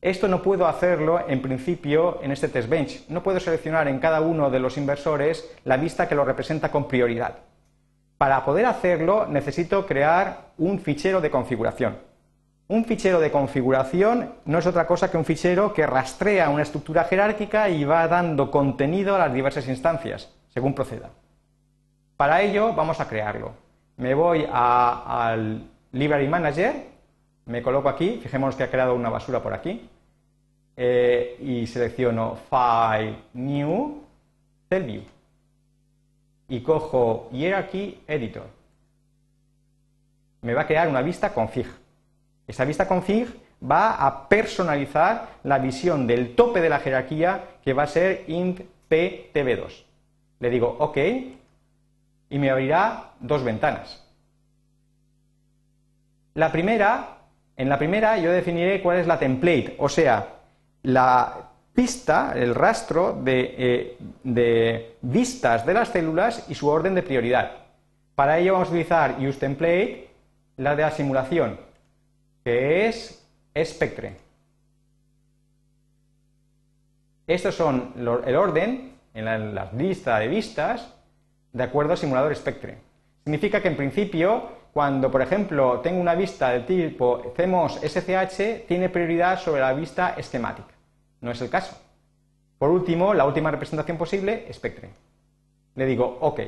Esto 0.00 0.28
no 0.28 0.42
puedo 0.42 0.68
hacerlo 0.68 1.20
en 1.26 1.42
principio 1.42 2.22
en 2.22 2.30
este 2.30 2.48
test 2.48 2.68
bench. 2.68 3.08
No 3.08 3.22
puedo 3.22 3.40
seleccionar 3.40 3.88
en 3.88 3.98
cada 3.98 4.20
uno 4.20 4.48
de 4.48 4.60
los 4.60 4.76
inversores 4.78 5.50
la 5.64 5.76
vista 5.76 6.06
que 6.06 6.14
lo 6.14 6.24
representa 6.24 6.70
con 6.70 6.86
prioridad. 6.86 7.38
Para 8.16 8.44
poder 8.44 8.66
hacerlo 8.66 9.26
necesito 9.26 9.86
crear 9.86 10.52
un 10.58 10.78
fichero 10.78 11.20
de 11.20 11.30
configuración. 11.30 11.98
Un 12.68 12.84
fichero 12.84 13.18
de 13.18 13.32
configuración 13.32 14.34
no 14.44 14.58
es 14.58 14.66
otra 14.66 14.86
cosa 14.86 15.10
que 15.10 15.16
un 15.16 15.24
fichero 15.24 15.72
que 15.72 15.86
rastrea 15.86 16.50
una 16.50 16.62
estructura 16.62 17.04
jerárquica 17.04 17.68
y 17.68 17.84
va 17.84 18.06
dando 18.06 18.50
contenido 18.50 19.16
a 19.16 19.18
las 19.18 19.32
diversas 19.32 19.66
instancias, 19.68 20.32
según 20.48 20.74
proceda. 20.74 21.10
Para 22.16 22.42
ello 22.42 22.72
vamos 22.74 23.00
a 23.00 23.08
crearlo. 23.08 23.52
Me 23.96 24.14
voy 24.14 24.46
al 24.52 25.62
Library 25.92 26.28
Manager 26.28 26.97
me 27.48 27.62
coloco 27.62 27.88
aquí, 27.88 28.20
fijémonos 28.22 28.56
que 28.56 28.62
ha 28.62 28.70
creado 28.70 28.94
una 28.94 29.08
basura 29.08 29.42
por 29.42 29.54
aquí, 29.54 29.88
eh, 30.76 31.36
y 31.40 31.66
selecciono 31.66 32.38
File, 32.48 33.16
New, 33.32 34.04
Cell 34.68 34.84
View, 34.84 35.02
y 36.48 36.60
cojo 36.60 37.30
Hierarchy 37.32 38.02
Editor. 38.06 38.46
Me 40.42 40.54
va 40.54 40.62
a 40.62 40.66
crear 40.66 40.88
una 40.88 41.00
vista 41.00 41.32
config. 41.32 41.66
Esa 42.46 42.64
vista 42.66 42.86
config 42.86 43.28
va 43.60 44.06
a 44.06 44.28
personalizar 44.28 45.38
la 45.42 45.58
visión 45.58 46.06
del 46.06 46.36
tope 46.36 46.60
de 46.60 46.68
la 46.68 46.80
jerarquía 46.80 47.44
que 47.64 47.72
va 47.72 47.84
a 47.84 47.88
ser 47.88 48.24
int 48.28 48.60
ptb2. 48.90 49.84
Le 50.40 50.50
digo 50.50 50.76
OK 50.78 50.96
y 52.30 52.38
me 52.38 52.50
abrirá 52.50 53.14
dos 53.20 53.42
ventanas. 53.42 54.04
La 56.34 56.52
primera 56.52 57.17
en 57.58 57.68
la 57.68 57.76
primera 57.76 58.16
yo 58.18 58.30
definiré 58.30 58.80
cuál 58.80 58.98
es 58.98 59.06
la 59.08 59.18
template, 59.18 59.74
o 59.78 59.88
sea, 59.88 60.28
la 60.84 61.50
pista, 61.74 62.32
el 62.36 62.54
rastro 62.54 63.20
eh, 63.26 63.98
de, 64.22 64.96
vistas 65.02 65.66
de 65.66 65.74
las 65.74 65.88
células 65.88 66.46
y 66.48 66.54
su 66.54 66.68
orden 66.68 66.94
de 66.94 67.02
prioridad. 67.02 67.50
Para 68.14 68.38
ello 68.38 68.52
vamos 68.52 68.68
a 68.68 68.70
utilizar 68.70 69.16
useTemplate, 69.18 70.08
la 70.56 70.76
de 70.76 70.82
la 70.82 70.90
simulación, 70.92 71.58
que 72.44 72.86
es 72.86 73.26
Spectre. 73.64 74.16
Estos 77.26 77.56
son 77.56 77.92
el 77.96 78.36
orden 78.36 78.92
en 79.14 79.24
la, 79.24 79.36
la 79.36 79.70
lista 79.72 80.20
de 80.20 80.28
vistas 80.28 80.94
de 81.52 81.62
acuerdo 81.64 81.92
al 81.92 81.98
simulador 81.98 82.34
Spectre. 82.36 82.78
Significa 83.24 83.60
que 83.60 83.68
en 83.68 83.76
principio 83.76 84.57
cuando, 84.78 85.10
por 85.10 85.22
ejemplo, 85.22 85.80
tengo 85.80 86.00
una 86.00 86.14
vista 86.14 86.50
del 86.50 86.64
tipo 86.64 87.34
CMOS 87.34 87.80
SCH, 87.82 88.64
tiene 88.68 88.88
prioridad 88.88 89.36
sobre 89.36 89.60
la 89.60 89.72
vista 89.72 90.14
esquemática. 90.16 90.72
No 91.20 91.32
es 91.32 91.40
el 91.40 91.50
caso. 91.50 91.76
Por 92.60 92.70
último, 92.70 93.12
la 93.12 93.24
última 93.24 93.50
representación 93.50 93.98
posible, 93.98 94.46
Spectre. 94.52 94.90
Le 95.74 95.84
digo 95.84 96.18
OK. 96.20 96.40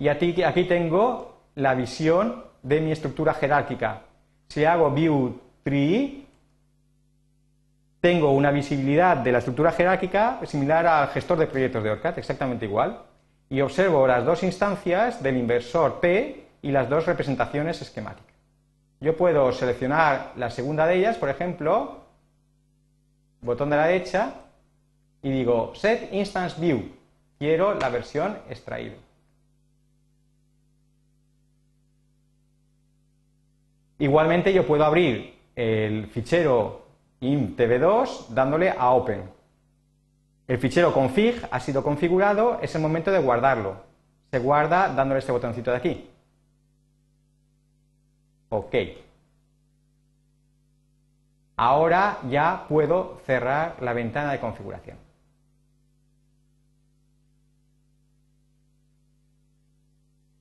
Y 0.00 0.08
aquí, 0.08 0.42
aquí 0.42 0.64
tengo 0.64 1.42
la 1.54 1.74
visión 1.74 2.46
de 2.64 2.80
mi 2.80 2.90
estructura 2.90 3.34
jerárquica. 3.34 4.02
Si 4.48 4.64
hago 4.64 4.90
View 4.90 5.40
Tree, 5.62 6.26
tengo 8.00 8.32
una 8.32 8.50
visibilidad 8.50 9.16
de 9.16 9.30
la 9.30 9.38
estructura 9.38 9.70
jerárquica 9.70 10.40
similar 10.44 10.88
al 10.88 11.06
gestor 11.10 11.38
de 11.38 11.46
proyectos 11.46 11.84
de 11.84 11.90
ORCAD, 11.90 12.18
exactamente 12.18 12.64
igual 12.64 13.04
y 13.50 13.60
observo 13.60 14.06
las 14.06 14.24
dos 14.24 14.42
instancias 14.42 15.22
del 15.22 15.36
inversor 15.36 16.00
P 16.00 16.46
y 16.62 16.70
las 16.70 16.88
dos 16.88 17.06
representaciones 17.06 17.80
esquemáticas. 17.80 18.34
Yo 19.00 19.16
puedo 19.16 19.52
seleccionar 19.52 20.32
la 20.36 20.50
segunda 20.50 20.86
de 20.86 20.96
ellas, 20.96 21.16
por 21.16 21.28
ejemplo, 21.28 22.04
botón 23.40 23.70
de 23.70 23.76
la 23.76 23.86
derecha, 23.86 24.32
y 25.22 25.30
digo 25.30 25.72
set 25.74 26.12
instance 26.12 26.60
view, 26.60 26.92
quiero 27.38 27.74
la 27.74 27.88
versión 27.88 28.38
extraído. 28.48 28.96
Igualmente 34.00 34.52
yo 34.52 34.66
puedo 34.66 34.84
abrir 34.84 35.38
el 35.56 36.06
fichero 36.06 36.86
imtv2 37.20 38.28
dándole 38.28 38.70
a 38.70 38.90
open. 38.90 39.37
El 40.48 40.58
fichero 40.58 40.94
config 40.94 41.46
ha 41.50 41.60
sido 41.60 41.84
configurado, 41.84 42.58
es 42.62 42.74
el 42.74 42.80
momento 42.80 43.12
de 43.12 43.18
guardarlo. 43.18 43.76
Se 44.30 44.38
guarda 44.38 44.88
dándole 44.94 45.20
este 45.20 45.30
botoncito 45.30 45.70
de 45.70 45.76
aquí. 45.76 46.10
OK. 48.48 48.74
Ahora 51.56 52.18
ya 52.30 52.64
puedo 52.66 53.20
cerrar 53.26 53.76
la 53.82 53.92
ventana 53.92 54.32
de 54.32 54.40
configuración. 54.40 54.96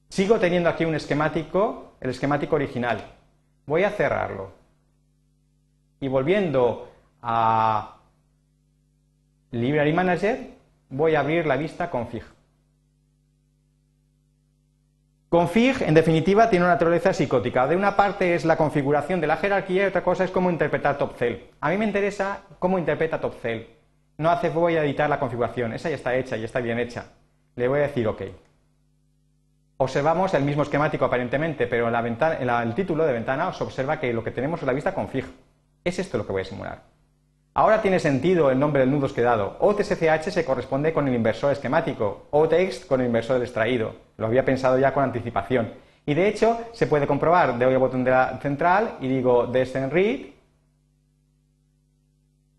Sigo 0.08 0.40
teniendo 0.40 0.70
aquí 0.70 0.86
un 0.86 0.96
esquemático, 0.96 1.96
el 2.00 2.12
esquemático 2.12 2.56
original. 2.56 3.04
Voy 3.66 3.84
a 3.84 3.90
cerrarlo. 3.90 4.52
Y 6.00 6.08
volviendo 6.08 6.90
a 7.22 7.98
Library 9.52 9.94
Manager, 9.94 10.40
voy 10.90 11.16
a 11.16 11.22
abrir 11.22 11.46
la 11.46 11.56
vista 11.56 11.90
config. 11.90 12.24
Config, 15.30 15.82
en 15.82 15.94
definitiva, 15.94 16.50
tiene 16.50 16.66
una 16.66 16.74
naturaleza 16.74 17.14
psicótica. 17.14 17.68
De 17.68 17.76
una 17.76 17.96
parte 17.96 18.34
es 18.34 18.46
la 18.46 18.56
configuración 18.56 19.20
de 19.20 19.28
la 19.28 19.38
jerarquía 19.38 19.84
y 19.84 19.88
otra 19.88 20.04
cosa 20.04 20.24
es 20.24 20.32
cómo 20.32 20.50
interpretar 20.50 20.98
TopCell. 20.98 21.50
A 21.60 21.70
mí 21.70 21.78
me 21.78 21.86
interesa 21.86 22.44
cómo 22.60 22.80
interpreta 22.80 23.20
TopCell. 23.20 23.68
No 24.18 24.32
hace 24.32 24.50
voy 24.50 24.78
a 24.78 24.84
editar 24.84 25.10
la 25.10 25.20
configuración, 25.20 25.74
esa 25.74 25.90
ya 25.90 25.96
está 25.96 26.16
hecha 26.16 26.38
y 26.38 26.44
está 26.44 26.60
bien 26.60 26.80
hecha. 26.80 27.12
Le 27.56 27.68
voy 27.68 27.80
a 27.80 27.84
decir 27.84 28.08
OK. 28.08 28.22
Observamos 29.78 30.34
el 30.34 30.44
mismo 30.44 30.64
esquemático 30.64 31.06
aparentemente, 31.06 31.68
pero 31.68 31.88
en 31.88 32.50
el 32.50 32.74
título 32.74 33.06
de 33.06 33.14
ventana 33.14 33.54
se 33.54 33.64
observa 33.64 34.00
que 34.00 34.12
lo 34.12 34.24
que 34.24 34.32
tenemos 34.32 34.62
es 34.62 34.66
la 34.66 34.74
vista 34.74 34.94
config. 34.94 35.26
Es 35.84 36.00
esto 36.00 36.18
lo 36.18 36.26
que 36.26 36.32
voy 36.32 36.42
a 36.42 36.46
simular. 36.46 36.97
Ahora 37.58 37.82
tiene 37.82 38.00
sentido 38.00 38.52
el 38.52 38.60
nombre 38.60 38.82
del 38.82 38.92
nudo 38.92 39.12
que 39.12 39.22
he 39.22 39.24
dado. 39.24 39.58
OTSCH 39.60 40.30
se 40.30 40.46
corresponde 40.46 40.94
con 40.94 41.08
el 41.08 41.16
inversor 41.16 41.52
esquemático, 41.52 42.28
OText 42.30 42.86
con 42.86 43.02
el 43.02 43.08
inversor 43.08 43.34
del 43.34 43.46
extraído. 43.46 43.96
Lo 44.18 44.28
había 44.28 44.46
pensado 44.46 44.78
ya 44.78 44.94
con 44.94 45.04
anticipación. 45.04 45.74
Y 46.06 46.14
de 46.14 46.28
hecho, 46.28 46.60
se 46.72 46.86
puede 46.86 47.08
comprobar. 47.08 47.58
Doy 47.58 47.74
al 47.74 47.80
botón 47.80 48.04
de 48.04 48.12
la 48.12 48.38
central 48.44 48.98
y 49.02 49.08
digo 49.08 49.52
read. 49.52 50.20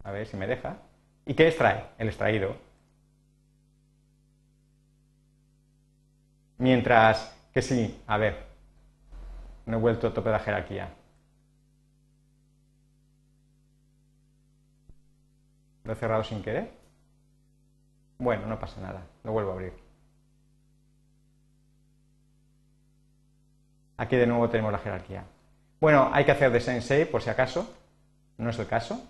A 0.02 0.11
ver 0.11 0.26
si 0.26 0.37
me 0.37 0.48
deja. 0.48 0.78
¿Y 1.26 1.34
qué 1.34 1.46
extrae? 1.46 1.84
El 1.96 2.08
extraído. 2.08 2.56
Mientras 6.56 7.38
que 7.54 7.62
sí, 7.62 8.02
a 8.08 8.16
ver, 8.16 8.37
no 9.64 9.76
he 9.76 9.80
vuelto 9.80 10.08
a 10.08 10.12
tope 10.12 10.30
de 10.30 10.32
la 10.32 10.40
jerarquía. 10.40 10.88
¿Lo 15.88 15.94
he 15.94 15.96
cerrado 15.96 16.22
sin 16.22 16.42
querer? 16.42 16.68
Bueno, 18.18 18.46
no 18.46 18.59
pasa 18.59 18.79
nada, 18.79 19.07
lo 19.24 19.33
vuelvo 19.33 19.53
a 19.53 19.55
abrir. 19.55 19.72
Aquí 23.96 24.16
de 24.16 24.27
nuevo 24.27 24.51
tenemos 24.51 24.70
la 24.70 24.81
jerarquía. 24.81 25.24
Bueno, 25.81 26.11
hay 26.12 26.27
que 26.27 26.33
hacer 26.33 26.53
design 26.53 26.83
save 26.83 27.07
por 27.07 27.22
si 27.22 27.31
acaso, 27.31 27.74
no 28.37 28.51
es 28.51 28.59
el 28.59 28.66
caso. 28.66 29.03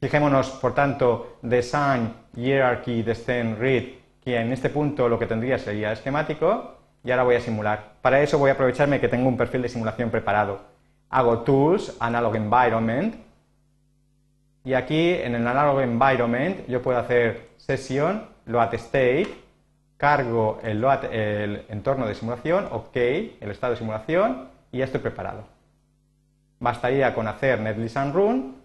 Fijémonos, 0.00 0.50
por 0.50 0.74
tanto, 0.74 1.38
design 1.40 2.12
hierarchy 2.34 3.04
descend 3.04 3.56
read, 3.60 3.84
que 4.20 4.36
en 4.36 4.52
este 4.52 4.70
punto 4.70 5.08
lo 5.08 5.20
que 5.20 5.28
tendría 5.28 5.56
sería 5.56 5.92
esquemático, 5.92 6.78
y 7.04 7.12
ahora 7.12 7.22
voy 7.22 7.36
a 7.36 7.40
simular. 7.40 7.92
Para 8.02 8.20
eso 8.20 8.40
voy 8.40 8.50
a 8.50 8.54
aprovecharme 8.54 9.00
que 9.00 9.06
tengo 9.06 9.28
un 9.28 9.36
perfil 9.36 9.62
de 9.62 9.68
simulación 9.68 10.10
preparado. 10.10 10.62
Hago 11.10 11.44
Tools, 11.44 11.96
Analog 12.00 12.34
Environment, 12.34 13.23
y 14.64 14.72
aquí 14.72 15.10
en 15.10 15.34
el 15.34 15.46
Analog 15.46 15.80
Environment 15.80 16.66
yo 16.66 16.80
puedo 16.80 16.98
hacer 16.98 17.50
sesión, 17.58 18.26
load 18.46 18.72
state, 18.74 19.28
cargo 19.98 20.58
el, 20.62 21.64
entorno 21.68 22.06
de 22.06 22.14
simulación, 22.14 22.68
OK, 22.70 22.96
el 22.96 23.50
estado 23.50 23.74
de 23.74 23.78
simulación 23.78 24.48
y 24.72 24.78
ya 24.78 24.86
estoy 24.86 25.00
preparado. 25.00 25.44
Bastaría 26.60 27.14
con 27.14 27.28
hacer 27.28 27.60
netlist 27.60 27.96
run 28.12 28.56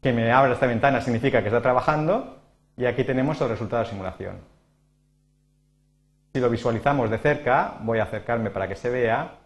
que 0.00 0.12
me 0.12 0.30
abra 0.30 0.52
esta 0.52 0.66
ventana 0.66 1.00
significa 1.00 1.40
que 1.40 1.48
está 1.48 1.60
trabajando 1.60 2.38
y 2.76 2.84
aquí 2.84 3.02
tenemos 3.02 3.40
el 3.40 3.48
resultado 3.48 3.82
de 3.82 3.90
simulación. 3.90 4.36
Si 6.32 6.40
lo 6.40 6.48
visualizamos 6.48 7.10
de 7.10 7.18
cerca, 7.18 7.74
voy 7.80 7.98
a 7.98 8.04
acercarme 8.04 8.50
para 8.50 8.66
que 8.66 8.76
se 8.76 8.88
vea, 8.88 9.41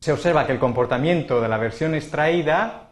se 0.00 0.12
observa 0.12 0.46
que 0.46 0.52
el 0.52 0.58
comportamiento 0.58 1.42
de 1.42 1.48
la 1.48 1.58
versión 1.58 1.94
extraída 1.94 2.88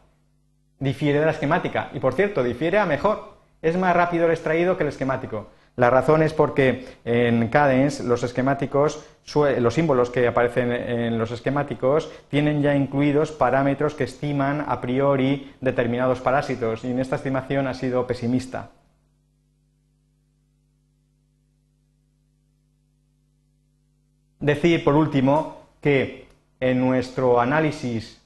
difiere 0.78 1.20
de 1.20 1.24
la 1.24 1.32
esquemática. 1.32 1.90
Y 1.94 2.00
por 2.00 2.12
cierto, 2.12 2.42
difiere 2.42 2.78
a 2.78 2.84
mejor. 2.84 3.38
Es 3.62 3.76
más 3.78 3.96
rápido 3.96 4.26
el 4.26 4.32
extraído 4.32 4.76
que 4.76 4.82
el 4.82 4.90
esquemático. 4.90 5.48
La 5.76 5.90
razón 5.90 6.22
es 6.22 6.34
porque 6.34 6.86
en 7.04 7.48
Cadence 7.48 8.04
los 8.04 8.22
esquemáticos, 8.24 9.04
los 9.34 9.74
símbolos 9.74 10.10
que 10.10 10.26
aparecen 10.26 10.70
en 10.70 11.18
los 11.18 11.30
esquemáticos 11.30 12.12
tienen 12.28 12.62
ya 12.62 12.74
incluidos 12.74 13.32
parámetros 13.32 13.94
que 13.94 14.04
estiman 14.04 14.64
a 14.68 14.80
priori 14.80 15.54
determinados 15.60 16.20
parásitos 16.20 16.84
y 16.84 16.90
en 16.90 16.98
esta 16.98 17.16
estimación 17.16 17.68
ha 17.68 17.74
sido 17.74 18.06
pesimista. 18.06 18.70
Decir, 24.40 24.84
por 24.84 24.94
último, 24.94 25.62
que 25.80 26.27
en 26.60 26.80
nuestro 26.80 27.40
análisis, 27.40 28.20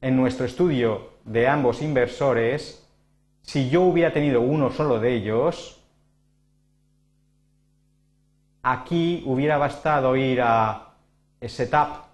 en 0.00 0.16
nuestro 0.16 0.46
estudio 0.46 1.10
de 1.24 1.48
ambos 1.48 1.82
inversores, 1.82 2.84
si 3.42 3.70
yo 3.70 3.82
hubiera 3.82 4.12
tenido 4.12 4.40
uno 4.40 4.70
solo 4.70 4.98
de 4.98 5.14
ellos, 5.14 5.80
aquí 8.62 9.22
hubiera 9.26 9.56
bastado 9.58 10.16
ir 10.16 10.40
a 10.42 10.94
Setup 11.40 12.04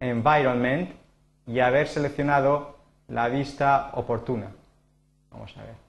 Environment 0.00 0.90
y 1.46 1.60
haber 1.60 1.88
seleccionado 1.88 2.76
la 3.08 3.28
vista 3.28 3.90
oportuna. 3.94 4.52
Vamos 5.30 5.56
a 5.56 5.62
ver. 5.62 5.87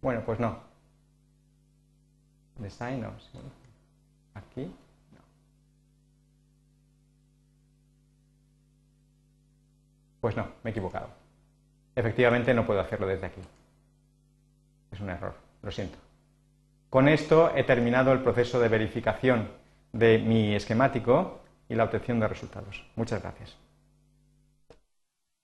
Bueno, 0.00 0.22
pues 0.24 0.38
no. 0.38 0.58
Design 2.56 3.00
no, 3.00 3.12
Aquí 4.34 4.64
no. 4.64 5.20
Pues 10.20 10.36
no, 10.36 10.48
me 10.62 10.70
he 10.70 10.72
equivocado. 10.72 11.08
Efectivamente 11.94 12.54
no 12.54 12.66
puedo 12.66 12.80
hacerlo 12.80 13.06
desde 13.06 13.26
aquí. 13.26 13.40
Es 14.92 15.00
un 15.00 15.10
error, 15.10 15.34
lo 15.62 15.70
siento. 15.70 15.98
Con 16.90 17.08
esto 17.08 17.52
he 17.54 17.64
terminado 17.64 18.12
el 18.12 18.22
proceso 18.22 18.58
de 18.60 18.68
verificación 18.68 19.48
de 19.92 20.18
mi 20.18 20.54
esquemático 20.54 21.40
y 21.68 21.74
la 21.74 21.84
obtención 21.84 22.18
de 22.20 22.28
resultados. 22.28 22.84
Muchas 22.96 23.22
gracias. 23.22 23.56